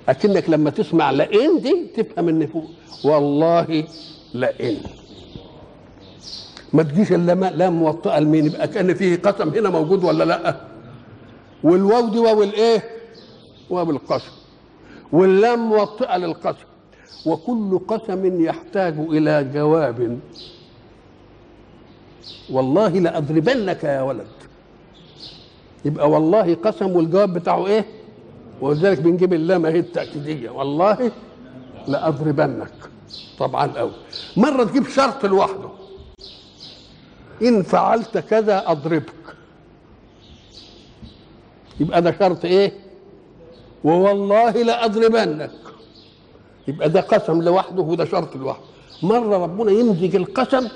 أكنك 0.08 0.50
لما 0.50 0.70
تسمع 0.70 1.10
لئن 1.10 1.60
دي 1.60 1.86
تفهم 1.96 2.28
إن 2.28 2.46
فوق. 2.46 2.70
والله 3.04 3.84
لئن 4.34 4.76
ما 6.72 6.82
تجيش 6.82 7.12
إلا 7.12 7.32
لام 7.32 7.72
موطئة 7.72 8.18
لمين؟ 8.18 8.46
يبقى 8.46 8.68
كأن 8.68 8.94
فيه 8.94 9.16
قسم 9.16 9.48
هنا 9.48 9.70
موجود 9.70 10.04
ولا 10.04 10.24
لأ؟ 10.24 10.60
والواو 11.64 12.08
دي 12.08 12.18
واو 12.18 12.42
الإيه؟ 12.42 12.84
واو 13.70 13.90
القسم. 13.90 14.32
واللام 15.12 15.68
موطئة 15.68 16.16
للقسم. 16.16 16.64
وكل 17.26 17.80
قسم 17.88 18.44
يحتاج 18.44 18.94
إلى 18.98 19.50
جواب. 19.54 20.18
والله 22.50 22.88
لاضربنك 22.88 23.84
يا 23.84 24.02
ولد. 24.02 24.26
يبقى 25.84 26.10
والله 26.10 26.54
قسم 26.54 26.90
والجواب 26.96 27.32
بتاعه 27.34 27.66
إيه؟ 27.66 27.84
ولذلك 28.60 29.00
بنجيب 29.00 29.32
اللام 29.32 29.66
اهي 29.66 29.78
التأكيدية. 29.78 30.50
والله 30.50 31.10
لاضربنك 31.88 32.72
طبعا 33.38 33.66
قوي 33.66 33.92
مرة 34.36 34.64
تجيب 34.64 34.88
شرط 34.88 35.26
لوحده. 35.26 35.68
إن 37.42 37.62
فعلت 37.62 38.18
كذا 38.18 38.70
أضربك. 38.70 39.12
يبقى 41.80 42.02
ده 42.02 42.16
شرط 42.18 42.44
إيه؟ 42.44 42.72
ووالله 43.84 44.50
لاضربنك 44.50 45.50
يبقى 46.68 46.88
ده 46.90 47.00
قسم 47.00 47.42
لوحده 47.42 47.82
وده 47.82 48.04
شرط 48.04 48.36
لوحده. 48.36 48.64
مرة 49.02 49.38
ربنا 49.38 49.70
يمزج 49.70 50.16
القسم 50.16 50.68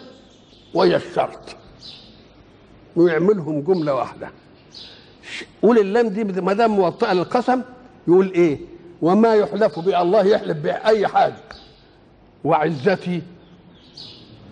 ويا 0.75 0.97
الشرط 0.97 1.57
ويعملهم 2.97 3.61
جملة 3.61 3.95
واحدة. 3.95 4.31
قول 5.63 5.79
اللام 5.79 6.09
دي 6.09 6.25
ما 6.25 6.53
دام 6.53 6.71
موطئة 6.71 7.13
للقسم 7.13 7.63
يقول 8.09 8.33
إيه؟ 8.33 8.59
وما 9.03 9.35
يحلف 9.35 9.79
به 9.79 10.03
الله 10.03 10.25
يحلف 10.25 10.59
بأي 10.59 11.07
حاجة. 11.07 11.37
وعزتي 12.45 13.23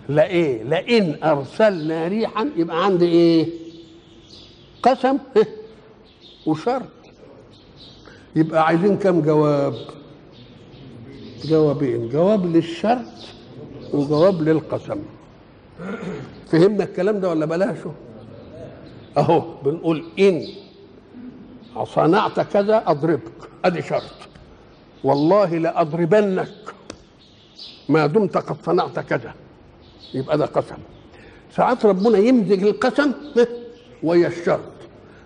لإيه؟ 0.09 0.63
لئن 0.63 1.23
أرسلنا 1.23 2.07
ريحا 2.07 2.49
يبقى 2.57 2.85
عندي 2.85 3.05
إيه؟ 3.05 3.47
قسم 4.83 5.17
وشرط. 6.45 6.89
يبقى 8.35 8.65
عايزين 8.65 8.97
كم 8.97 9.21
جواب؟ 9.21 9.75
جوابين. 11.45 12.09
جواب 12.09 12.45
للشرط 12.45 13.05
وجواب 13.93 14.41
للقسم. 14.41 14.99
فهمنا 16.47 16.83
الكلام 16.83 17.19
ده 17.19 17.29
ولا 17.29 17.45
بلاشه؟ 17.45 17.91
أهو 19.17 19.43
بنقول 19.65 20.03
إن. 20.19 20.43
صنعت 21.83 22.39
كذا 22.39 22.83
أضربك. 22.87 23.49
أدي 23.65 23.81
شرط. 23.81 24.15
والله 25.03 25.57
لأضربنك. 25.57 26.47
ما 27.89 28.05
دمت 28.05 28.37
قد 28.37 28.55
صنعت 28.65 28.99
كذا. 28.99 29.33
يبقى 30.13 30.37
ده 30.37 30.45
قسم. 30.45 30.77
ساعات 31.55 31.85
ربنا 31.85 32.17
يمزج 32.17 32.63
القسم 32.63 33.11
ويا 34.03 34.27
الشرط. 34.27 34.59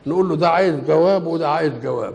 نقول 0.08 0.30
له 0.30 0.36
ده 0.36 0.50
عايز 0.50 0.76
جواب 0.76 1.28
وده 1.28 1.50
عايز 1.50 1.74
جواب. 1.84 2.14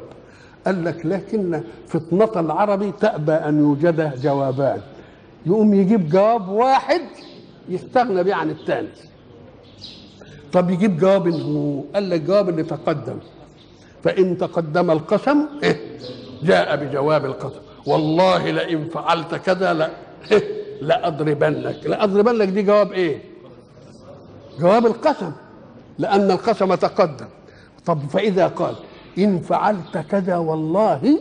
قال 0.67 0.85
لك 0.85 1.07
لكن 1.07 1.63
فطنة 1.89 2.41
العربي 2.41 2.93
تأبى 2.93 3.33
أن 3.33 3.59
يوجد 3.59 4.21
جوابان. 4.23 4.81
يقوم 5.47 5.75
يجيب 5.75 6.09
جواب 6.09 6.49
واحد 6.49 7.01
يستغنى 7.69 8.23
بيه 8.23 8.35
عن 8.35 8.51
الثاني 8.51 8.89
طب 10.53 10.71
يجيب 10.71 10.99
جواب 10.99 11.29
هو 11.29 11.83
قال 11.95 12.11
لك 12.11 12.21
جواب 12.21 12.49
اللي 12.49 12.63
تقدم. 12.63 13.19
فإن 14.05 14.39
تقدم 14.39 14.91
القسم 14.91 15.39
جاء 16.43 16.77
بجواب 16.77 17.25
القسم. 17.25 17.61
والله 17.87 18.51
لئن 18.51 18.89
فعلت 18.89 19.35
كذا 19.35 19.75
لا 19.75 19.91
لأضربنك. 20.81 21.87
لأضربنك 21.87 22.49
دي 22.49 22.63
جواب 22.63 22.93
إيه؟ 22.93 23.23
جواب 24.61 24.87
القسم. 24.87 25.33
لأن 25.99 26.31
القسم 26.31 26.75
تقدم. 26.75 27.27
طب 27.87 27.99
فإذا 28.11 28.47
قال 28.47 28.75
إن 29.19 29.41
فعلت 29.41 29.99
كذا 29.99 30.37
والله 30.37 31.21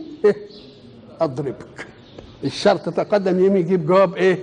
أضربك. 1.20 1.86
الشرط 2.44 2.88
تقدم 2.88 3.56
يجيب 3.56 3.86
جواب 3.86 4.14
إيه؟ 4.14 4.38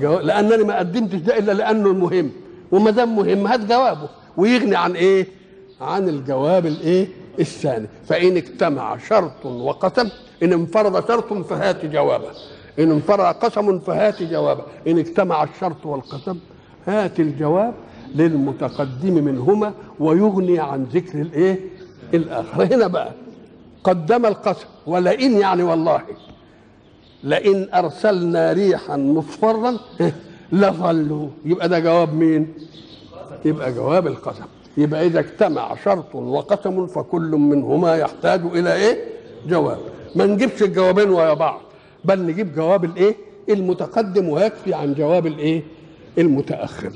لأنني 0.00 0.64
ما 0.64 0.78
قدمتش 0.78 1.14
ده 1.18 1.38
إلا 1.38 1.52
لأنه 1.52 1.90
المهم. 1.90 2.30
وما 2.72 2.90
دام 2.90 3.16
مهم 3.16 3.46
هات 3.46 3.60
جوابه. 3.60 4.08
ويغني 4.36 4.76
عن 4.76 4.92
إيه؟ 4.92 5.26
عن 5.80 6.08
الجواب 6.08 6.66
الإيه؟ 6.66 7.08
الثاني. 7.40 7.86
فإن 8.04 8.36
اجتمع 8.36 8.96
شرط 9.08 9.46
وقسم 9.46 10.08
إن 10.42 10.52
انفرد 10.52 11.08
شرط 11.08 11.32
فهات 11.32 11.84
جوابه. 11.86 12.28
إن 12.78 12.90
انفرد 12.90 13.34
قسم 13.34 13.78
فهات 13.78 14.22
جوابا 14.22 14.62
إن 14.86 14.98
اجتمع 14.98 15.42
الشرط 15.42 15.86
والقسم 15.86 16.38
هات 16.86 17.20
الجواب 17.20 17.74
للمتقدم 18.14 19.24
منهما 19.24 19.72
ويغني 20.00 20.58
عن 20.60 20.84
ذكر 20.84 21.20
الإيه؟ 21.20 21.60
الآخر. 22.14 22.64
هنا 22.74 22.86
بقى 22.86 23.12
قدم 23.84 24.26
القسم 24.26 24.66
ولئن 24.86 25.38
يعني 25.38 25.62
والله. 25.62 26.02
لئن 27.24 27.68
أرسلنا 27.74 28.52
ريحا 28.52 28.96
مصفرا 28.96 29.76
لظلوا. 30.52 31.28
يبقى 31.44 31.68
ده 31.68 31.78
جواب 31.78 32.14
مين؟ 32.14 32.54
يبقى 33.44 33.72
جواب 33.72 34.06
القسم. 34.06 34.44
يبقى 34.76 35.06
إذا 35.06 35.20
اجتمع 35.20 35.74
شرط 35.84 36.14
وقسم 36.14 36.86
فكل 36.86 37.30
منهما 37.30 37.96
يحتاج 37.96 38.40
إلى 38.44 38.74
إيه؟ 38.74 39.04
جواب. 39.48 39.78
ما 40.16 40.26
نجيبش 40.26 40.62
الجوابين 40.62 41.10
ويا 41.10 41.34
بعض 41.34 41.60
بل 42.04 42.26
نجيب 42.26 42.54
جواب 42.54 42.84
الإيه؟ 42.84 43.14
المتقدم 43.48 44.28
ويكفي 44.28 44.74
عن 44.74 44.94
جواب 44.94 45.26
الإيه؟ 45.26 45.62
المتأخر. 46.18 46.92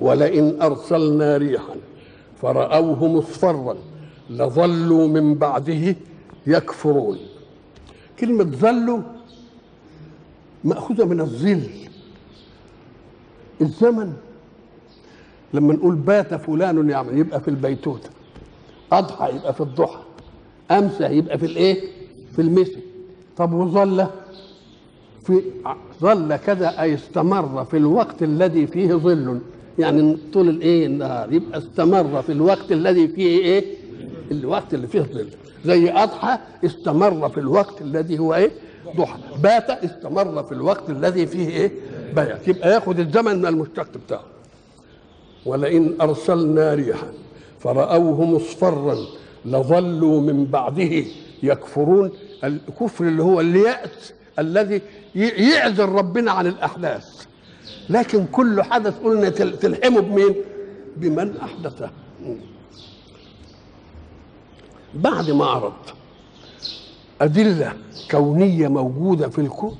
ولئن 0.00 0.62
أرسلنا 0.62 1.36
ريحا 1.36 1.74
فرأوه 2.42 3.06
مصفرا 3.06 3.76
لظلوا 4.30 5.06
من 5.08 5.34
بعده 5.34 5.96
يكفرون. 6.46 7.18
كلمة 8.20 8.44
ظلوا 8.44 9.00
مأخوذة 10.64 11.04
من 11.04 11.20
الظل. 11.20 11.62
الزمن 13.60 14.12
لما 15.54 15.74
نقول 15.74 15.94
بات 15.94 16.34
فلان 16.34 16.90
يعمل 16.90 17.18
يبقى 17.18 17.40
في 17.40 17.48
البيتوتة. 17.48 18.10
أضحى 18.92 19.36
يبقى 19.36 19.54
في 19.54 19.60
الضحى. 19.60 20.00
أمسى 20.70 21.04
يبقى 21.04 21.38
في 21.38 21.46
الإيه؟ 21.46 21.80
في 22.36 22.42
المثل 22.42 22.80
طب 23.36 23.52
وظل؟ 23.52 24.06
في 25.24 25.42
ظل 26.00 26.36
كذا 26.36 26.80
أي 26.82 26.94
استمر 26.94 27.64
في 27.64 27.76
الوقت 27.76 28.22
الذي 28.22 28.66
فيه 28.66 28.94
ظل. 28.94 29.40
يعني 29.78 30.18
طول 30.32 30.48
الإيه؟ 30.48 30.86
النهار. 30.86 31.32
يبقى 31.32 31.58
استمر 31.58 32.22
في 32.22 32.32
الوقت 32.32 32.72
الذي 32.72 33.08
فيه 33.08 33.38
إيه؟ 33.38 33.64
الوقت 34.30 34.74
اللي 34.74 34.86
فيه 34.86 35.00
ظل 35.00 35.28
زي 35.64 35.90
أضحى 35.90 36.38
استمر 36.64 37.28
في 37.28 37.40
الوقت 37.40 37.82
الذي 37.82 38.18
هو 38.18 38.34
إيه؟ 38.34 38.50
ضحى. 38.96 39.18
بات 39.42 39.70
استمر 39.70 40.42
في 40.42 40.52
الوقت 40.52 40.90
الذي 40.90 41.26
فيه 41.26 41.48
إيه؟ 41.48 41.72
بيات 42.16 42.48
يبقى 42.48 42.70
ياخد 42.74 42.98
الزمن 43.00 43.38
من 43.38 43.46
المشتق 43.46 43.88
بتاعه. 44.06 44.24
ولئن 45.46 46.00
أرسلنا 46.00 46.74
ريحا 46.74 47.12
فرأوه 47.60 48.24
مصفرا 48.24 48.96
لظلوا 49.44 50.20
من 50.20 50.44
بعده 50.44 51.04
يكفرون. 51.42 52.10
الكفر 52.44 53.04
اللي 53.04 53.22
هو 53.22 53.40
اليأس 53.40 54.12
الذي 54.38 54.80
يعذر 55.14 55.88
ربنا 55.88 56.30
عن 56.32 56.46
الأحداث. 56.46 57.26
لكن 57.90 58.26
كل 58.32 58.62
حدث 58.62 58.98
قلنا 58.98 59.28
تلحمه 59.28 60.00
بمين؟ 60.00 60.34
بمن 60.96 61.36
أحدثه. 61.36 61.90
بعد 64.94 65.30
ما 65.30 65.44
عرض 65.44 65.72
أدلة 67.20 67.72
كونية 68.10 68.68
موجودة 68.68 69.28
في 69.28 69.40
الكون 69.40 69.76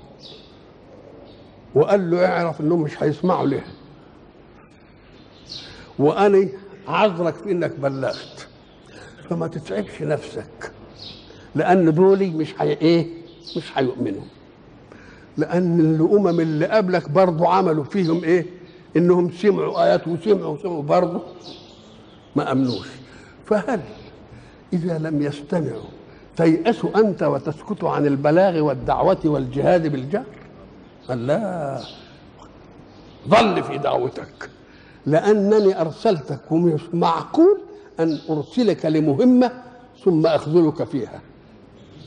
وقال 1.75 2.11
له 2.11 2.27
اعرف 2.27 2.61
انهم 2.61 2.81
مش 2.83 3.03
هيسمعوا 3.03 3.47
لها 3.47 3.65
وأنا 5.99 6.49
عذرك 6.89 7.35
في 7.35 7.51
إنك 7.53 7.79
بلغت. 7.79 8.47
فما 9.31 9.47
تتعبش 9.47 10.03
نفسك. 10.03 10.73
لأن 11.55 11.95
دولي 11.95 12.31
مش 12.31 12.55
حي 12.55 12.69
إيه؟ 12.73 13.07
مش 13.57 13.79
هيؤمنوا. 13.79 14.23
لأن 15.37 15.81
الأمم 15.81 16.41
اللي 16.41 16.67
قبلك 16.67 17.11
برضه 17.11 17.49
عملوا 17.49 17.85
فيهم 17.85 18.25
إيه؟ 18.25 18.47
إنهم 18.97 19.31
سمعوا 19.33 19.85
آيات 19.85 20.09
وسمعوا 20.09 20.55
وسمعوا 20.57 20.83
برضه 20.83 21.21
ما 22.37 22.53
آمنوش. 22.53 22.87
فهل 23.47 23.81
إذا 24.73 24.99
لم 24.99 25.23
يستمعوا 25.23 25.91
تيأسوا 26.37 26.99
أنت 27.01 27.23
وتسكتوا 27.23 27.91
عن 27.91 28.07
البلاغ 28.07 28.59
والدعوة 28.61 29.19
والجهاد 29.25 29.87
بالجهر 29.87 30.25
قال 31.09 31.27
لا. 31.27 31.81
ظل 33.29 33.63
في 33.63 33.79
دعوتك. 33.79 34.51
لأنني 35.07 35.81
أرسلتك 35.81 36.53
ومش 36.53 36.81
معقول 36.93 37.61
أن 38.01 38.19
أرسلك 38.31 38.87
لمهمة 38.87 39.51
ثم 40.05 40.27
أخذلك 40.27 40.85
فيها. 40.85 41.21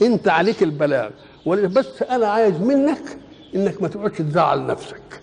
أنت 0.01 0.27
عليك 0.27 0.63
البلاغ. 0.63 1.09
بس 1.47 2.03
أنا 2.03 2.27
عايز 2.27 2.61
منك 2.61 3.17
إنك 3.55 3.81
ما 3.81 3.87
تقعدش 3.87 4.17
تزعل 4.17 4.67
نفسك. 4.67 5.21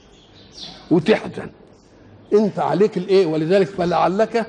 وتحزن. 0.90 1.50
أنت 2.33 2.59
عليك 2.59 2.96
الإيه؟ 2.96 3.26
ولذلك 3.26 3.66
فلعلك 3.66 4.46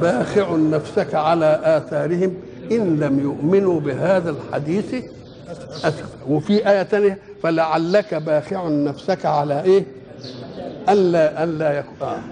باخع 0.00 0.56
نفسك 0.56 1.14
على 1.14 1.60
آثارهم 1.64 2.34
إن 2.72 3.00
لم 3.00 3.20
يؤمنوا 3.20 3.80
بهذا 3.80 4.30
الحديث. 4.30 4.94
اسفا 5.84 6.18
وفي 6.28 6.70
آية 6.70 6.82
ثانية 6.82 7.18
فلعلك 7.42 8.14
باخع 8.14 8.68
نفسك 8.68 9.26
على 9.26 9.62
إيه؟ 9.62 9.84
الا 10.88 11.44
الا 11.44 11.78
يكون. 11.78 12.22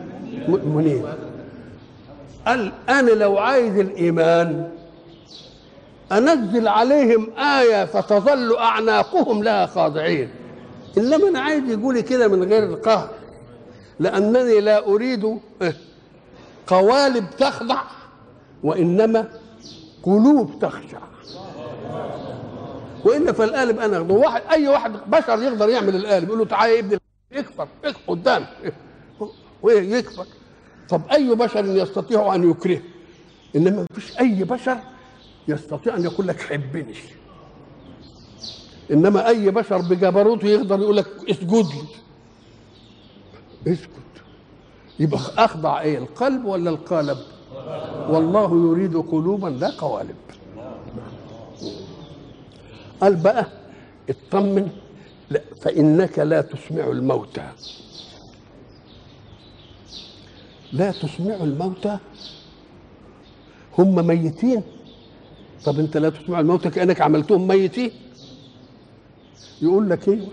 مؤمنين. 0.49 1.05
قال 2.47 2.73
أنا 2.89 3.11
لو 3.11 3.39
عايز 3.39 3.79
الإيمان 3.79 4.69
أنزل 6.13 6.69
عليهم 6.69 7.31
آية 7.39 7.85
فتظل 7.85 8.57
أعناقهم 8.57 9.43
لها 9.43 9.67
خاضعين. 9.67 10.29
إنما 10.99 11.29
أنا 11.29 11.41
عايز 11.41 11.65
يقولي 11.69 12.03
كده 12.03 12.29
من 12.29 12.43
غير 12.43 12.65
القهر 12.65 13.09
لأنني 14.01 14.61
لا 14.61 14.87
أريد 14.87 15.39
قوالب 16.67 17.31
تخضع 17.39 17.83
وإنما 18.63 19.29
قلوب 20.03 20.59
تخشع. 20.61 20.99
وإلا 23.05 23.33
فالقالب 23.33 23.79
أنا 23.79 23.99
واحد 23.99 24.43
أي 24.51 24.69
واحد 24.69 24.93
بشر 25.07 25.43
يقدر 25.43 25.69
يعمل 25.69 25.97
القالب 25.97 26.29
يقول 26.29 26.39
له 26.39 26.45
تعالى 26.45 26.75
يا 26.75 26.79
ابني 26.81 26.99
يكفر 27.33 27.69
يكفر 27.85 28.01
قدام. 28.07 28.47
ويكفر 29.63 30.27
طب 30.89 31.01
أي 31.13 31.35
بشر 31.35 31.65
يستطيع 31.65 32.35
أن 32.35 32.51
يكره 32.51 32.81
إنما 33.57 33.71
ما 33.77 33.87
فيش 33.95 34.19
أي 34.21 34.45
بشر 34.45 34.79
يستطيع 35.49 35.97
أن 35.97 36.05
يقول 36.05 36.29
لك 36.29 36.41
حبني. 36.41 36.95
إنما 38.91 39.29
أي 39.29 39.51
بشر 39.51 39.79
بجبروته 39.79 40.47
يقدر 40.49 40.81
يقول 40.81 40.97
لك 40.97 41.07
اسجد 41.31 41.67
لي. 41.67 41.85
اسكت 43.73 44.14
يبقى 45.01 45.21
أخضع 45.39 45.81
إيه؟ 45.81 45.99
القلب 45.99 46.45
ولا 46.45 46.71
القالب؟ 46.71 47.19
والله 48.09 48.71
يريد 48.71 48.97
قلوبا 48.97 49.49
لا 49.49 49.71
قوالب. 49.71 50.17
قال 53.01 53.17
بقى 53.17 53.47
اطمن 54.11 54.69
لا 55.31 55.41
فإنك 55.61 56.19
لا 56.19 56.41
تسمع 56.41 56.85
الموتى. 56.85 57.49
لا 60.73 60.91
تسمع 60.91 61.35
الموتى. 61.35 61.99
هم 63.79 64.07
ميتين. 64.07 64.63
طب 65.65 65.79
أنت 65.79 65.97
لا 65.97 66.11
تسمع 66.11 66.41
الموتى 66.41 66.71
كأنك 66.71 67.01
عملتهم 67.01 67.47
ميتين. 67.47 67.91
يقول 69.63 69.91
لك 69.91 70.09
إيه؟ 70.09 70.29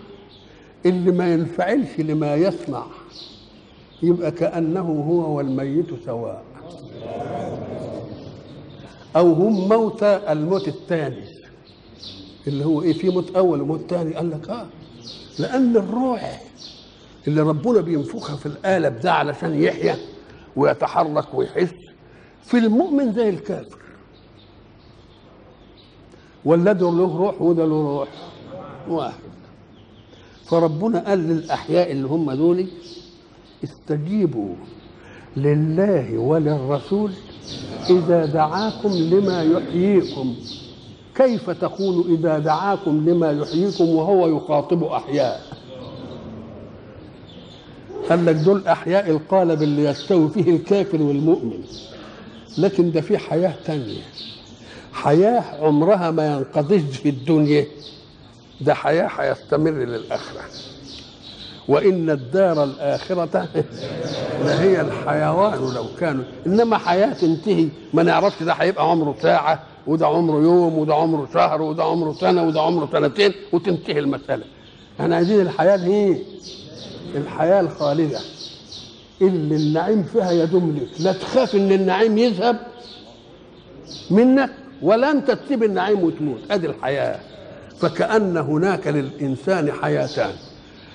اللي 0.86 1.12
ما 1.12 1.34
ينفعلش 1.34 2.00
لما 2.00 2.36
يسمع. 2.36 2.86
يبقى 4.04 4.32
كأنه 4.32 5.06
هو 5.10 5.38
والميت 5.38 5.88
سواء. 6.06 6.44
أو 9.16 9.34
هم 9.34 9.70
موتى 9.70 10.22
الموت 10.32 10.68
الثاني. 10.68 11.24
اللي 12.48 12.66
هو 12.66 12.82
إيه 12.82 12.94
في 12.94 13.10
موت 13.10 13.36
أول 13.36 13.62
وموت 13.62 13.82
ثاني. 13.90 14.14
قال 14.14 14.30
لك 14.30 14.50
آه 14.50 14.66
لأن 15.40 15.78
الروح 15.78 16.42
اللي 17.28 17.42
ربنا 17.42 17.82
بينفخها 17.82 18.36
في 18.36 18.46
القالب 18.46 19.00
ده 19.00 19.14
علشان 19.14 19.62
يحيا 19.64 19.98
ويتحرك 20.56 21.34
ويحس 21.34 21.74
في 22.44 22.58
المؤمن 22.58 23.14
زي 23.14 23.30
الكافر. 23.30 23.78
ولا 26.46 26.72
ده 26.74 26.92
له 26.92 27.18
روح 27.18 27.42
وده 27.42 27.66
له 27.66 28.00
روح 28.00 28.08
واحد. 28.88 29.20
فربنا 30.46 31.00
قال 31.10 31.20
للأحياء 31.20 31.92
اللي 31.92 32.08
هم 32.08 32.32
دول 32.32 32.68
استجيبوا 33.64 34.56
لله 35.38 36.18
وللرسول 36.18 37.12
إذا 37.90 38.26
دعاكم 38.26 38.90
لما 38.94 39.44
يحييكم. 39.44 40.36
كيف 41.16 41.50
تقول 41.50 42.06
إذا 42.18 42.40
دعاكم 42.40 43.10
لما 43.10 43.32
يحييكم 43.32 43.90
وهو 43.90 44.38
يخاطب 44.38 44.84
أحياء؟ 44.84 45.42
قال 48.10 48.26
لك 48.26 48.36
دول 48.36 48.68
أحياء 48.68 49.10
القالب 49.10 49.62
اللي 49.62 49.84
يستوي 49.86 50.30
فيه 50.30 50.56
الكافر 50.56 51.02
والمؤمن. 51.02 51.64
لكن 52.58 52.92
ده 52.92 53.02
في 53.02 53.18
حياة 53.18 53.54
تانية. 53.66 54.02
حياة 54.94 55.44
عمرها 55.66 56.12
ما 56.12 56.28
ينقضيش 56.38 56.98
في 56.98 57.10
الدنيا. 57.10 57.66
ده 58.62 58.74
حياة 58.74 59.08
هيستمر 59.08 59.72
للآخرة. 59.72 60.42
وإن 61.72 62.10
الدار 62.10 62.64
الآخرة 62.64 63.48
لهي 64.46 64.82
الحيوان 64.82 65.74
لو 65.76 65.86
كانوا 66.00 66.24
إنما 66.48 66.78
حياة 66.78 67.14
تنتهي. 67.14 67.68
ما 67.94 68.04
نعرفش 68.04 68.44
ده 68.44 68.54
هيبقى 68.54 68.90
عمره 68.92 69.16
ساعة 69.22 69.64
وده 69.88 70.08
عمره 70.08 70.36
يوم 70.42 70.78
وده 70.78 70.96
عمره 70.96 71.28
شهر 71.34 71.62
وده 71.62 71.84
عمره 71.84 72.14
سنة 72.14 72.44
وده 72.48 72.62
عمره 72.62 72.90
سنتين 72.92 73.34
وتنتهي 73.52 74.00
المسألة. 74.00 74.44
إحنا 75.00 75.16
عايزين 75.16 75.42
الحياة 75.42 75.76
دي 75.76 76.18
الحياة 77.16 77.62
الخالده 77.62 78.20
اللي 79.22 79.56
النعيم 79.56 80.04
فيها 80.04 80.32
يدوم 80.32 80.78
لك 80.82 81.02
لا 81.02 81.14
تخاف 81.14 81.56
إن 81.56 81.72
النعيم 81.72 82.18
يذهب 82.18 82.58
منك 84.10 84.50
ولا 84.82 85.12
أنت 85.12 85.32
تسيب 85.32 85.64
النعيم 85.64 86.04
وتموت. 86.04 86.40
ادي 86.52 86.68
الحياة. 86.68 87.20
فكأن 87.80 88.38
هناك 88.38 88.88
للإنسان 88.88 89.72
حياتان. 89.72 90.32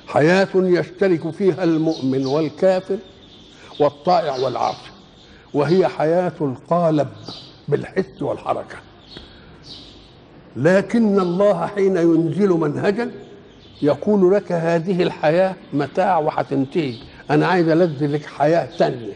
حياة 0.06 0.48
يشترك 0.54 1.30
فيها 1.30 1.64
المؤمن 1.64 2.26
والكافر 2.26 2.98
والطائع 3.80 4.36
والعاصي 4.36 4.90
وهي 5.54 5.88
حياة 5.88 6.32
القالب 6.40 7.08
بالحس 7.68 8.22
والحركة. 8.22 8.76
لكن 10.56 11.20
الله 11.20 11.66
حين 11.66 11.96
ينزل 11.96 12.48
منهجا 12.48 13.10
يقول 13.82 14.34
لك 14.34 14.52
هذه 14.52 15.02
الحياة 15.02 15.54
متاع 15.72 16.18
وهتنتهي 16.18 16.94
أنا 17.30 17.46
عايز 17.46 17.68
ألذ 17.68 18.06
لك 18.06 18.26
حياة 18.26 18.76
تانية. 18.78 19.14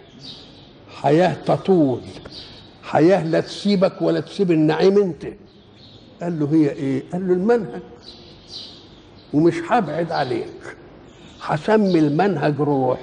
حياة 0.89 1.35
تطول. 1.35 2.01
حياة 2.83 3.25
لا 3.25 3.41
تسيبك 3.41 4.03
ولا 4.03 4.21
تسيب 4.21 4.51
النعيم 4.51 4.99
أنت. 4.99 5.27
قال 6.23 6.41
له 6.41 6.49
هي 6.53 6.71
إيه؟ 6.71 7.03
قال 7.13 7.29
له 7.29 7.35
المنهج. 7.35 7.83
ومش 9.35 9.55
هبعد 9.69 10.13
عليك. 10.13 10.77
هسمي 11.43 11.99
المنهج 11.99 12.55
روح. 12.61 12.99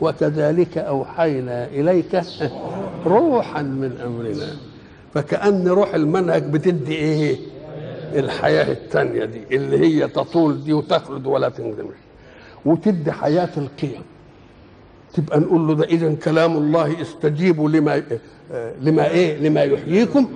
وكذلك 0.00 0.78
أوحينا 0.78 1.66
إليك 1.66 2.22
روحا 3.06 3.62
من 3.62 4.00
أمرنا. 4.06 4.56
فكأن 5.14 5.68
روح 5.68 5.94
المنهج 5.94 6.42
بتدي 6.42 6.94
إيه؟ 6.94 7.36
الحياة 8.14 8.72
التانية 8.72 9.24
دي 9.24 9.56
اللي 9.56 9.78
هي 9.78 10.08
تطول 10.08 10.64
دي 10.64 10.72
وتخلد 10.72 11.26
ولا 11.26 11.48
تنجمش 11.48 11.94
وتدي 12.64 13.12
حياة 13.12 13.50
القيم. 13.56 14.02
تبقى 15.14 15.40
نقول 15.40 15.66
له 15.66 15.74
ده 15.74 15.84
إذا 15.84 16.14
كلام 16.14 16.56
الله 16.56 17.02
استجيبوا 17.02 17.68
لما 17.68 18.02
لما 18.80 19.10
إيه؟ 19.10 19.38
لما 19.38 19.62
يحييكم. 19.62 20.28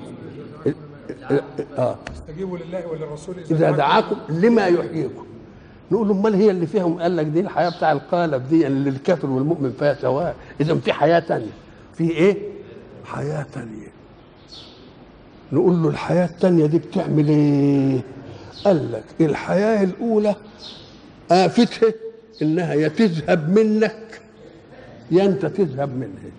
آه. 1.78 1.96
استجيبوا 2.14 2.58
لله 2.58 2.86
وللرسول 2.86 3.34
إذا 3.50 3.70
دعاكم 3.70 4.16
لما 4.28 4.66
يحييكم. 4.66 5.26
نقول 5.90 6.10
أمال 6.10 6.34
هي 6.34 6.50
اللي 6.50 6.66
فيهم؟ 6.66 7.00
قال 7.00 7.16
لك 7.16 7.26
دي 7.26 7.40
الحياة 7.40 7.68
بتاع 7.70 7.92
القالب 7.92 8.48
دي 8.48 8.66
اللي 8.66 8.90
الكافر 8.90 9.30
والمؤمن 9.30 9.72
فيها 9.78 9.94
سواء. 9.94 10.34
إذا 10.60 10.74
في 10.74 10.92
حياة 10.92 11.18
تانية. 11.18 11.50
في 11.94 12.10
إيه؟ 12.10 12.36
حياة 13.04 13.46
تانية. 13.54 13.88
نقول 15.52 15.82
له 15.82 15.88
الحياة 15.88 16.26
التانية 16.26 16.66
دي 16.66 16.78
بتعمل 16.78 17.28
إيه؟ 17.28 18.00
قال 18.64 18.92
لك 18.92 19.04
الحياة 19.20 19.84
الأولى 19.84 20.34
آفتها 21.30 21.92
إنها 22.42 22.74
يا 22.74 22.88
تذهب 22.88 23.58
منك 23.58 24.20
يا 25.10 25.24
أنت 25.24 25.46
تذهب 25.46 25.96
منها. 25.96 26.30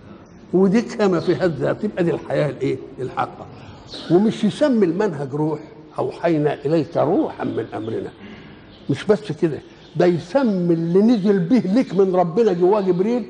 ودي 0.52 0.82
كما 0.82 1.20
في 1.20 1.34
هذا 1.34 1.72
تبقى 1.72 2.04
دي 2.04 2.10
الحياة 2.10 2.48
الإيه؟ 2.50 2.76
الحقة. 3.00 3.46
ومش 4.10 4.44
يسمي 4.44 4.86
المنهج 4.86 5.34
روح 5.34 5.60
أوحينا 5.98 6.54
إليك 6.64 6.96
روحا 6.96 7.44
من 7.44 7.66
أمرنا. 7.74 8.10
مش 8.90 9.04
بس 9.04 9.32
كده 9.32 9.58
ده 9.96 10.06
يسمي 10.06 10.74
اللي 10.74 10.98
نزل 11.02 11.38
به 11.38 11.62
لك 11.74 11.94
من 11.94 12.16
ربنا 12.16 12.52
جواه 12.52 12.80
جبريل 12.80 13.24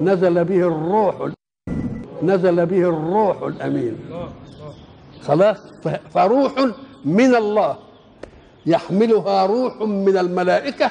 نزل 0.00 0.44
به 0.44 0.56
الروح 0.56 1.28
نزل 2.22 2.66
به 2.66 2.78
الروح 2.78 3.42
الأمين. 3.42 3.96
خلاص؟ 5.22 5.56
فروح 6.14 6.52
من 7.04 7.34
الله 7.34 7.76
يحملها 8.66 9.46
روح 9.46 9.80
من 9.82 10.16
الملائكة 10.18 10.90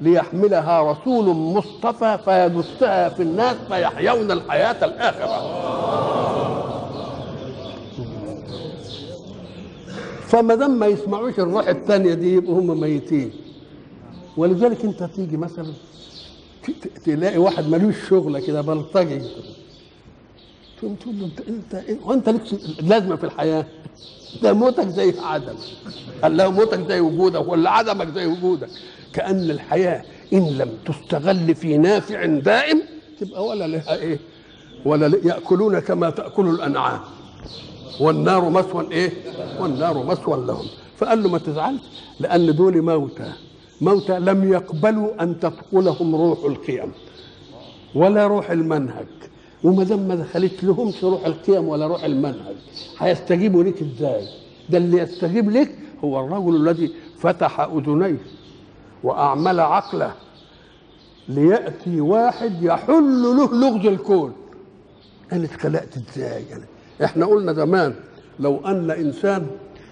ليحملها 0.00 0.92
رسول 0.92 1.24
مصطفى 1.36 2.18
فيدسها 2.24 3.08
في 3.08 3.22
الناس 3.22 3.56
فيحيون 3.68 4.30
الحياة 4.30 4.84
الآخرة. 4.84 5.38
فما 10.26 10.54
دام 10.54 10.70
ما 10.78 10.86
يسمعوش 10.86 11.38
الروح 11.38 11.68
الثانية 11.68 12.14
دي 12.14 12.34
يبقوا 12.34 12.60
هم 12.60 12.80
ميتين. 12.80 13.30
ولذلك 14.38 14.84
انت 14.84 15.02
تيجي 15.02 15.36
مثلا 15.36 15.72
تلاقي 17.04 17.38
واحد 17.38 17.68
ملوش 17.68 17.94
شغله 18.08 18.40
كده 18.40 18.60
بلطجي. 18.60 19.22
تقوم 20.78 20.94
تقول 20.94 21.18
له 21.20 21.24
انت 21.26 21.40
انت 21.48 21.84
وانت 22.04 22.28
لك 22.28 22.42
لازمة 22.82 23.16
في 23.16 23.24
الحياة. 23.24 23.66
ده 24.42 24.52
موتك 24.52 24.88
زي 24.88 25.14
عدم 25.20 25.54
قال 26.22 26.36
له 26.36 26.50
موتك 26.50 26.88
زي 26.88 27.00
وجودك 27.00 27.48
ولا 27.48 27.70
عدمك 27.70 28.08
زي 28.14 28.26
وجودك. 28.26 28.68
كأن 29.12 29.50
الحياة 29.50 30.02
إن 30.32 30.58
لم 30.58 30.70
تستغل 30.86 31.54
في 31.54 31.76
نافع 31.76 32.24
دائم 32.26 32.82
تبقى 33.20 33.46
ولا 33.46 33.66
لها 33.66 33.96
إيه؟ 33.96 34.18
ولا 34.84 35.20
يأكلون 35.24 35.78
كما 35.78 36.10
تأكل 36.10 36.48
الأنعام. 36.48 37.00
والنار 38.00 38.48
مثوى 38.50 38.90
إيه؟ 38.90 39.12
والنار 39.60 40.04
مثوى 40.04 40.46
لهم. 40.46 40.66
فقال 40.96 41.22
له 41.22 41.28
ما 41.28 41.38
تزعلش 41.38 41.82
لأن 42.20 42.54
دول 42.56 42.82
موتى. 42.82 43.32
موتى 43.80 44.18
لم 44.18 44.52
يقبلوا 44.52 45.22
أن 45.22 45.40
تدخلهم 45.40 46.14
روح 46.14 46.44
القيم 46.44 46.92
ولا 47.94 48.26
روح 48.26 48.50
المنهج. 48.50 49.06
وما 49.64 49.84
دام 49.84 50.08
ما 50.08 50.14
دخلت 50.14 50.64
لهمش 50.64 51.04
روح 51.04 51.26
القيم 51.26 51.68
ولا 51.68 51.86
روح 51.86 52.04
المنهج 52.04 52.56
هيستجيبوا 52.98 53.62
لك 53.64 53.82
إزاي؟ 53.82 54.24
ده 54.70 54.78
اللي 54.78 54.98
يستجيب 54.98 55.50
لك 55.50 55.74
هو 56.04 56.20
الرجل 56.24 56.56
الذي 56.56 56.92
فتح 57.18 57.60
أذنيه 57.60 58.18
وأعمل 59.04 59.60
عقله 59.60 60.14
ليأتي 61.28 62.00
واحد 62.00 62.62
يحل 62.62 63.22
له 63.22 63.54
لغز 63.54 63.86
الكون. 63.86 64.32
أنا 65.32 65.44
اتخلقت 65.44 65.96
إزاي 65.96 66.42
يعني 66.50 66.64
إحنا 67.04 67.26
قلنا 67.26 67.52
زمان 67.52 67.94
لو 68.40 68.60
أن 68.66 68.90
انسان 68.90 69.46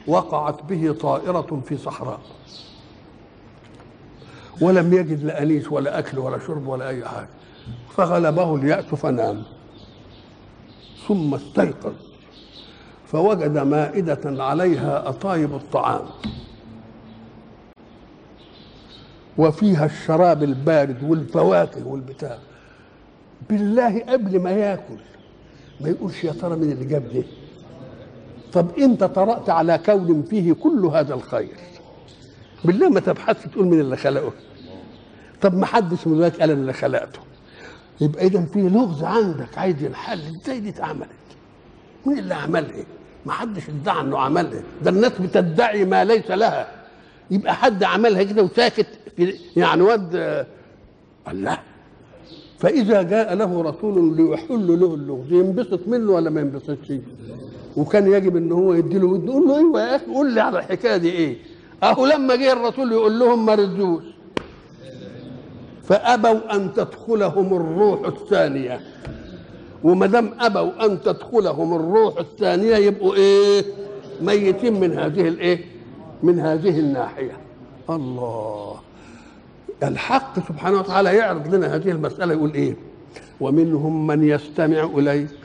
وقعت 0.06 0.62
به 0.62 0.92
طائرة 0.92 1.62
في 1.68 1.76
صحراء 1.76 2.20
ولم 4.60 4.92
يجد 4.94 5.24
لا 5.24 5.42
انيس 5.42 5.72
ولا 5.72 5.98
أكل 5.98 6.18
ولا 6.18 6.38
شرب 6.38 6.66
ولا 6.66 6.88
أي 6.88 7.04
حاجة. 7.04 7.28
فغلبه 7.90 8.54
اليأس 8.54 8.84
فنام. 8.84 9.42
ثم 11.08 11.34
استيقظ. 11.34 11.92
فوجد 13.06 13.58
مائدة 13.58 14.44
عليها 14.44 15.08
أطايب 15.08 15.54
الطعام. 15.54 16.06
وفيها 19.38 19.86
الشراب 19.86 20.42
البارد 20.42 21.02
والفواكه 21.02 21.86
والبتاع. 21.86 22.38
بالله 23.50 24.00
قبل 24.00 24.40
ما 24.40 24.50
ياكل. 24.50 24.98
ما 25.80 25.88
يقولش 25.88 26.24
يا 26.24 26.32
ترى 26.32 26.56
من 26.56 26.72
اللي 26.72 26.84
جاب 26.84 27.08
ده 27.14 27.24
طب 28.52 28.66
إنت 28.78 29.04
طرأت 29.04 29.50
على 29.50 29.78
كون 29.78 30.22
فيه 30.22 30.52
كل 30.52 30.86
هذا 30.86 31.14
الخير. 31.14 31.56
بالله 32.66 32.88
ما 32.88 33.00
تبحث 33.00 33.46
تقول 33.52 33.66
من 33.66 33.80
اللي 33.80 33.96
خلقه. 33.96 34.32
طب 35.40 35.54
ما 35.54 35.66
حدش 35.66 36.06
من 36.06 36.22
قال 36.22 36.42
أنا 36.42 36.52
اللي 36.52 36.72
خلقته. 36.72 37.20
يبقى 38.00 38.26
اذا 38.26 38.40
في 38.52 38.60
لغز 38.60 39.02
عندك 39.04 39.58
عايز 39.58 39.82
ينحل. 39.82 40.20
إزاي 40.42 40.60
دي 40.60 40.68
اتعملت؟ 40.68 41.08
مين 42.06 42.18
اللي 42.18 42.34
عملها؟ 42.34 42.84
ما 43.26 43.32
حدش 43.32 43.62
ادعى 43.68 44.00
إنه 44.00 44.18
عملها. 44.18 44.62
ده 44.82 44.90
الناس 44.90 45.12
بتدعي 45.20 45.84
ما 45.84 46.04
ليس 46.04 46.30
لها. 46.30 46.68
يبقى 47.30 47.54
حد 47.54 47.84
عملها 47.84 48.22
كده 48.22 48.42
وساكت 48.42 48.86
يعني 49.56 49.82
واد 49.82 50.46
الله. 51.28 51.58
فإذا 52.58 53.02
جاء 53.02 53.34
له 53.34 53.62
رسول 53.62 54.16
ليحل 54.16 54.80
له 54.80 54.94
اللغز. 54.94 55.32
ينبسط 55.32 55.80
منه 55.88 56.12
ولا 56.12 56.30
ما 56.30 56.40
ينبسطش؟ 56.40 56.92
وكان 57.76 58.12
يجب 58.12 58.36
إن 58.36 58.52
هو 58.52 58.74
يدي 58.74 58.98
له 58.98 59.06
ود. 59.06 59.24
يقول 59.24 59.48
له 59.48 59.56
أيوه 59.58 59.80
يا 59.80 59.96
أخي 59.96 60.06
قول 60.06 60.32
لي 60.32 60.40
على 60.40 60.58
الحكاية 60.58 60.96
دي 60.96 61.10
إيه؟ 61.10 61.36
أهو 61.82 62.06
لما 62.06 62.36
جه 62.36 62.52
الرسول 62.52 62.92
يقول 62.92 63.18
لهم 63.18 63.46
ما 63.46 63.54
ردوش. 63.54 64.02
فأبوا 65.82 66.56
أن 66.56 66.72
تدخلهم 66.72 67.54
الروح 67.56 68.06
الثانية. 68.06 68.80
وما 69.84 70.06
دام 70.06 70.34
أبوا 70.40 70.86
أن 70.86 71.00
تدخلهم 71.00 71.74
الروح 71.74 72.18
الثانية 72.18 72.76
يبقوا 72.76 73.14
إيه؟ 73.14 73.64
ميتين 74.20 74.80
من 74.80 74.98
هذه 74.98 75.28
الايه 75.28 75.64
من 76.22 76.40
هذه 76.40 76.78
الناحية. 76.80 77.36
الله. 77.90 78.76
الحق 79.82 80.48
سبحانه 80.48 80.78
وتعالى 80.78 81.16
يعرض 81.16 81.54
لنا 81.54 81.74
هذه 81.74 81.90
المسألة 81.90 82.34
يقول 82.34 82.54
إيه؟ 82.54 82.76
ومنهم 83.40 84.06
من 84.06 84.28
يستمع 84.28 84.84
إليك. 84.84 85.38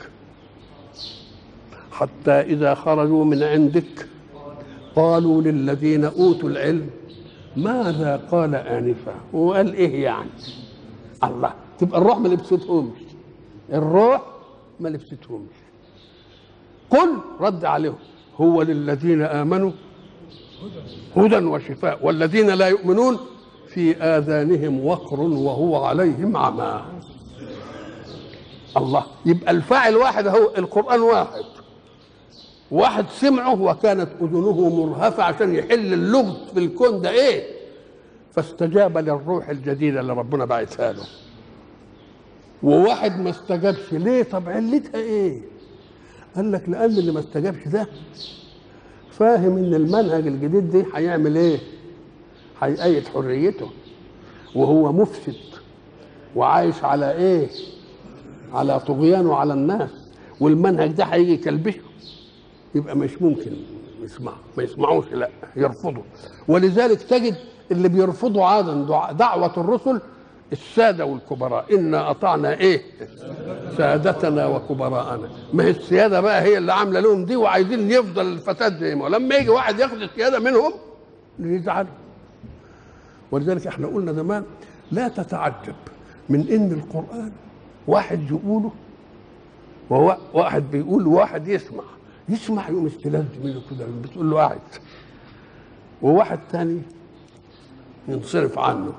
حتى 1.92 2.40
إذا 2.40 2.74
خرجوا 2.74 3.24
من 3.24 3.42
عندك 3.42 4.06
قالوا 4.96 5.42
للذين 5.42 6.04
أوتوا 6.04 6.48
العلم 6.48 6.90
ماذا 7.56 8.16
قال 8.30 8.54
انفا 8.54 9.14
وقال 9.32 9.74
إيه 9.74 10.04
يعني؟ 10.04 10.30
الله 11.24 11.52
تبقى 11.78 11.98
الروح 11.98 12.18
ما 12.18 12.28
لبستهمش. 12.28 12.98
الروح 13.72 14.22
ما 14.80 14.88
لبستهمش. 14.88 15.56
قل 16.90 17.08
رد 17.40 17.64
عليهم 17.64 17.94
هو 18.36 18.62
للذين 18.62 19.22
آمنوا 19.22 19.70
هدى 21.16 21.36
وشفاء 21.36 22.06
والذين 22.06 22.50
لا 22.50 22.68
يؤمنون 22.68 23.18
في 23.68 23.96
آذانهم 23.96 24.86
وقر 24.86 25.20
وهو 25.20 25.84
عليهم 25.84 26.36
عمى. 26.36 26.82
الله 28.76 29.04
يبقى 29.26 29.50
الفاعل 29.50 29.96
واحد 29.96 30.26
هو 30.26 30.50
القرآن 30.58 31.00
واحد. 31.00 31.42
واحد 32.72 33.04
سمعه 33.10 33.62
وكانت 33.62 34.08
أذنه 34.22 34.68
مرهفة 34.68 35.22
عشان 35.22 35.54
يحل 35.54 35.92
اللغز 35.92 36.36
في 36.54 36.58
الكون 36.58 37.00
ده 37.00 37.10
إيه؟ 37.10 37.42
فاستجاب 38.32 38.98
للروح 38.98 39.48
الجديدة 39.48 40.00
اللي 40.00 40.12
ربنا 40.12 40.44
بعثها 40.44 40.92
له. 40.92 41.02
وواحد 42.62 43.20
ما 43.20 43.30
استجابش. 43.30 43.92
ليه؟ 43.92 44.22
طب 44.22 44.48
علتها 44.48 45.00
إيه؟ 45.00 45.40
قال 46.36 46.52
لك 46.52 46.68
لأن 46.68 46.84
اللي 46.98 47.12
ما 47.12 47.20
استجابش 47.20 47.68
ده 47.68 47.86
فاهم 49.10 49.56
إن 49.58 49.74
المنهج 49.74 50.26
الجديد 50.26 50.70
ده 50.70 50.86
هيعمل 50.94 51.36
إيه؟ 51.36 51.58
هيأيد 52.62 53.08
حريته. 53.08 53.70
وهو 54.54 54.92
مفسد. 54.92 55.34
وعايش 56.36 56.84
على 56.84 57.12
إيه؟ 57.12 57.48
على 58.52 58.80
طغيانه 58.80 59.34
على 59.34 59.52
الناس. 59.52 59.90
والمنهج 60.40 60.90
ده 60.92 61.04
هيجي 61.04 61.32
يكلبشه. 61.32 61.80
يبقى 62.74 62.96
مش 62.96 63.22
ممكن 63.22 63.52
يسمع. 64.02 64.32
ما 64.56 64.62
يسمعوش 64.62 65.04
لا 65.12 65.28
يرفضوا. 65.56 66.02
ولذلك 66.48 67.02
تجد 67.02 67.36
اللي 67.70 67.88
بيرفضوا 67.88 68.44
عادا 68.44 68.86
دعوة 69.12 69.52
الرسل 69.56 70.00
السادة 70.52 71.04
والكبراء. 71.04 71.74
إنا 71.74 72.10
أطعنا 72.10 72.54
إيه؟ 72.54 72.82
سادتنا 73.76 74.46
وكبراءنا. 74.46 75.28
ما 75.52 75.64
هي 75.64 75.70
السيادة 75.70 76.20
بقى 76.20 76.42
هي 76.42 76.58
اللي 76.58 76.72
عاملة 76.72 77.00
لهم 77.00 77.24
دي 77.24 77.36
وعايزين 77.36 77.90
يفضل 77.90 78.26
الفتاة 78.32 78.78
زي 78.78 78.94
ما. 78.94 79.08
لما 79.08 79.34
يجي 79.34 79.48
واحد 79.48 79.78
ياخد 79.78 80.02
السيادة 80.02 80.38
منهم 80.38 80.72
يزعلوا 81.38 81.90
ولذلك 83.30 83.66
إحنا 83.66 83.86
قلنا 83.86 84.12
زمان 84.12 84.44
لا 84.90 85.08
تتعجب 85.08 85.74
من 86.28 86.48
إن 86.48 86.72
القرآن 86.72 87.32
واحد 87.86 88.30
يقوله 88.30 88.72
وهو 89.90 90.16
واحد 90.34 90.70
بيقول 90.70 91.06
وواحد 91.06 91.48
يسمع. 91.48 91.82
يسمع 92.28 92.68
يقوم 92.68 92.86
استلذ 92.86 93.24
منه 93.44 93.60
كده 93.70 93.86
بتقول 94.02 94.30
له 94.30 94.36
قاعد 94.36 94.58
وواحد 96.02 96.38
تاني 96.52 96.80
ينصرف 98.08 98.58
عنه. 98.58 98.92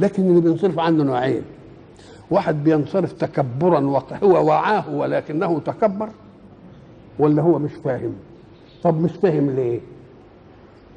لكن 0.00 0.22
اللي 0.22 0.40
بينصرف 0.40 0.78
عنه 0.78 1.04
نوعين. 1.04 1.42
واحد 2.30 2.64
بينصرف 2.64 3.12
تكبرا 3.12 3.80
هو 4.22 4.46
وعاه 4.46 4.94
ولكنه 4.94 5.60
تكبر 5.60 6.08
ولا 7.18 7.42
هو 7.42 7.58
مش 7.58 7.70
فاهم؟ 7.84 8.14
طب 8.82 9.00
مش 9.00 9.10
فاهم 9.10 9.50
ليه؟ 9.50 9.80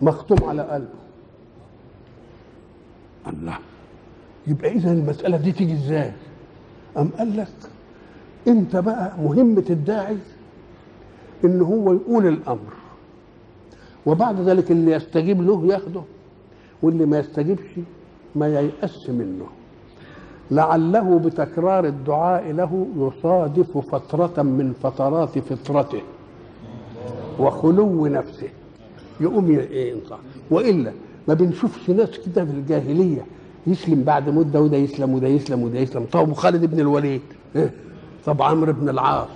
مختوم 0.01 0.49
على 0.49 0.61
قلبه. 0.61 0.87
الله. 3.27 3.57
يبقى 4.47 4.71
إذا 4.71 4.91
المسألة 4.91 5.37
دي 5.37 5.51
تيجي 5.51 5.73
إزاي؟ 5.73 6.11
أم 6.97 7.09
قال 7.17 7.37
لك 7.37 7.47
أنت 8.47 8.75
بقى 8.75 9.11
مهمة 9.17 9.65
الداعي 9.69 10.17
ان 11.45 11.61
هو 11.61 11.93
يقول 11.93 12.27
الأمر. 12.27 12.73
وبعد 14.05 14.39
ذلك 14.41 14.71
اللي 14.71 14.91
يستجيب 14.91 15.41
له 15.41 15.65
ياخده 15.65 16.01
واللي 16.81 17.05
ما 17.05 17.19
يستجيبش 17.19 17.69
ما 18.35 18.47
ييأس 18.47 19.09
منه. 19.09 19.45
لعله 20.51 21.19
بتكرار 21.19 21.85
الدعاء 21.85 22.51
له 22.51 22.87
يصادف 22.97 23.77
فترة 23.77 24.41
من 24.43 24.73
فترات 24.83 25.39
فطرته 25.39 26.01
وخلو 27.39 28.07
نفسه. 28.07 28.47
يقوم 29.21 29.51
ي- 29.51 29.59
إيه 29.59 29.93
ينصح 29.93 30.19
وإلا 30.51 30.91
ما 31.27 31.33
بنشوفش 31.33 31.89
ناس 31.89 32.09
كده 32.19 32.45
في 32.45 32.51
الجاهلية 32.51 33.25
يسلم 33.67 34.03
بعد 34.03 34.29
مدة 34.29 34.61
وده 34.61 34.77
يسلم 34.77 35.13
وده 35.13 35.27
يسلم 35.27 35.63
وده 35.63 35.79
يسلم. 35.79 36.05
طب 36.11 36.33
خالد 36.33 36.65
بن 36.65 36.79
الوليد؟ 36.79 37.21
إيه؟ 37.55 37.71
طب 38.25 38.41
عمرو 38.41 38.73
بن 38.73 38.89
العاص؟ 38.89 39.27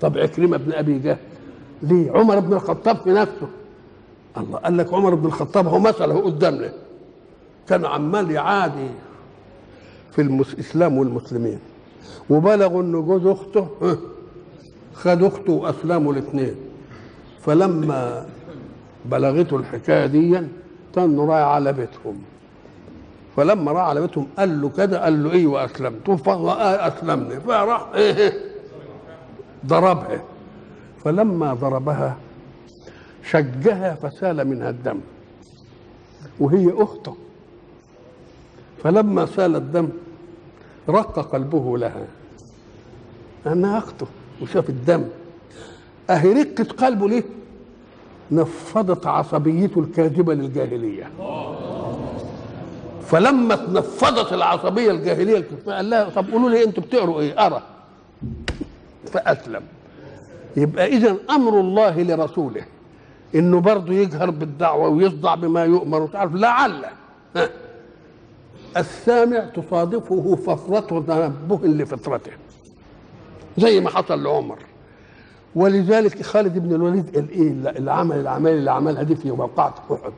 طب 0.00 0.18
عكرمة 0.18 0.56
بن 0.56 0.72
أبي 0.72 0.98
جهل؟ 0.98 1.16
ليه 1.82 2.12
عمر 2.12 2.38
بن 2.38 2.52
الخطاب 2.52 2.96
في 2.96 3.10
نفسه. 3.10 3.48
الله 4.36 4.58
قال 4.58 4.76
لك 4.76 4.94
عمر 4.94 5.14
بن 5.14 5.26
الخطاب 5.26 5.66
هو 5.66 5.78
مثله 5.78 6.20
قدامنا 6.20 6.72
كان 7.68 7.84
عمال 7.84 8.30
يعادي 8.30 8.88
في. 10.12 10.22
الاسلام 10.22 10.98
والمسلمين. 10.98 11.58
وبلغوا 12.30 12.82
ان 12.82 12.92
جوز 12.92 13.26
أخته 13.26 13.68
خد 14.94 15.22
أخته 15.22 15.52
وأسلموا 15.52 16.12
الاثنين. 16.12 16.54
فلما 17.40 18.26
بلغته 19.04 19.56
الحكاية 19.56 20.06
دي 20.06 20.42
كان 20.94 21.20
رايح 21.20 21.46
على 21.46 21.72
بيتهم. 21.72 22.22
فلما 23.36 23.72
راح 23.72 23.82
على 23.82 24.00
بيتهم 24.00 24.26
قال 24.38 24.60
له 24.60 24.68
كده 24.68 25.04
قال 25.04 25.24
له 25.24 25.32
إيه 25.32 25.46
وأسلمت؟ 25.46 26.08
اسلمنا 26.08 27.40
فراح 27.40 27.86
إيه 27.94 28.32
ضربها. 29.66 30.22
فلما 31.04 31.54
ضربها 31.54 32.16
شجها 33.30 33.94
فسال 33.94 34.44
منها 34.48 34.70
الدم. 34.70 35.00
وهي 36.40 36.72
أخته. 36.76 37.16
فلما 38.82 39.26
سال 39.26 39.56
الدم 39.56 39.88
رق 40.88 41.18
قلبه 41.32 41.78
لها. 41.78 42.06
انها 43.46 43.78
أخته. 43.78 44.06
وشاف 44.42 44.68
الدم. 44.68 45.04
أهي 46.10 46.32
رقه 46.32 46.64
قلبه 46.64 47.08
ليه؟ 47.08 47.24
نفضت 48.30 49.06
عصبيته 49.06 49.80
الكاذبة 49.80 50.34
للجاهلية. 50.34 51.10
فلما 53.06 53.56
تنفضت 53.56 54.32
العصبية 54.32 54.90
الجاهلية 54.90 55.36
الكاذبه 55.36 55.74
قال 55.76 55.90
لها 55.90 56.08
طب 56.08 56.30
قولوا 56.30 56.50
لي 56.50 56.64
أنتوا 56.64 56.82
بتقروا 56.82 57.20
إيه؟ 57.20 57.46
أرى. 57.46 57.62
فأسلم. 59.06 59.62
يبقى 60.56 60.86
اذا 60.86 61.16
أمر 61.30 61.60
الله 61.60 62.02
لرسوله. 62.02 62.64
إنه 63.34 63.60
برضه 63.60 63.94
يجهر 63.94 64.30
بالدعوة 64.30 64.88
ويصدع 64.88 65.34
بما 65.34 65.64
يؤمر 65.64 66.02
وتعرف. 66.02 66.34
لعل. 66.34 66.84
ها. 67.36 67.48
السامع 68.76 69.38
تصادفه 69.38 70.36
فترة 70.36 71.00
تنبه 71.00 71.66
لفطرته. 71.66 72.32
زي 73.58 73.80
ما 73.80 73.90
حصل 73.90 74.22
لعمر. 74.22 74.58
ولذلك 75.54 76.22
خالد 76.22 76.58
بن 76.58 76.74
الوليد 76.74 77.14
قال 77.14 77.30
إيه 77.30 77.48
اللي 77.78 77.92
عمل 77.92 78.16
الاعمال 78.16 78.52
اللي 78.52 78.70
عملها 78.70 79.02
دي 79.02 79.16
في 79.16 79.30
موقعة 79.30 79.74
أحد. 79.90 80.12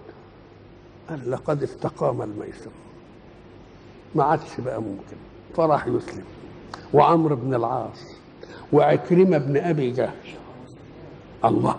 قال 1.10 1.30
لقد 1.30 1.62
استقام 1.62 2.22
الميسر. 2.22 2.70
ما 4.14 4.24
عادش 4.24 4.60
بقى 4.64 4.82
ممكن. 4.82 5.16
فراح 5.56 5.86
يسلم. 5.86 6.24
وعمرو 6.94 7.36
بن 7.36 7.54
العاص. 7.54 8.13
وعكرمة 8.72 9.38
بن 9.38 9.56
أبي 9.56 9.90
جهل 9.90 10.14
الله. 11.44 11.76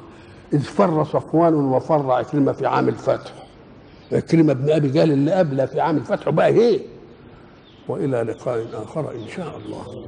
إذ 0.53 0.61
فر 0.61 1.03
صفوان 1.03 1.53
وفر 1.53 2.11
عكرمة 2.11 2.51
في 2.51 2.65
عام 2.65 2.89
الفتح. 2.89 3.31
عكرمة 4.11 4.53
بن 4.53 4.69
أبي 4.69 4.89
جهل 4.89 5.11
اللي 5.11 5.31
قبله 5.31 5.65
في 5.65 5.81
عام 5.81 5.97
الفتح 5.97 6.29
بقى 6.29 6.47
إيه 6.47 6.79
وإلى 7.87 8.21
لقاء 8.21 8.65
آخر 8.73 9.11
إن 9.11 9.27
شاء 9.35 9.57
الله. 9.65 10.05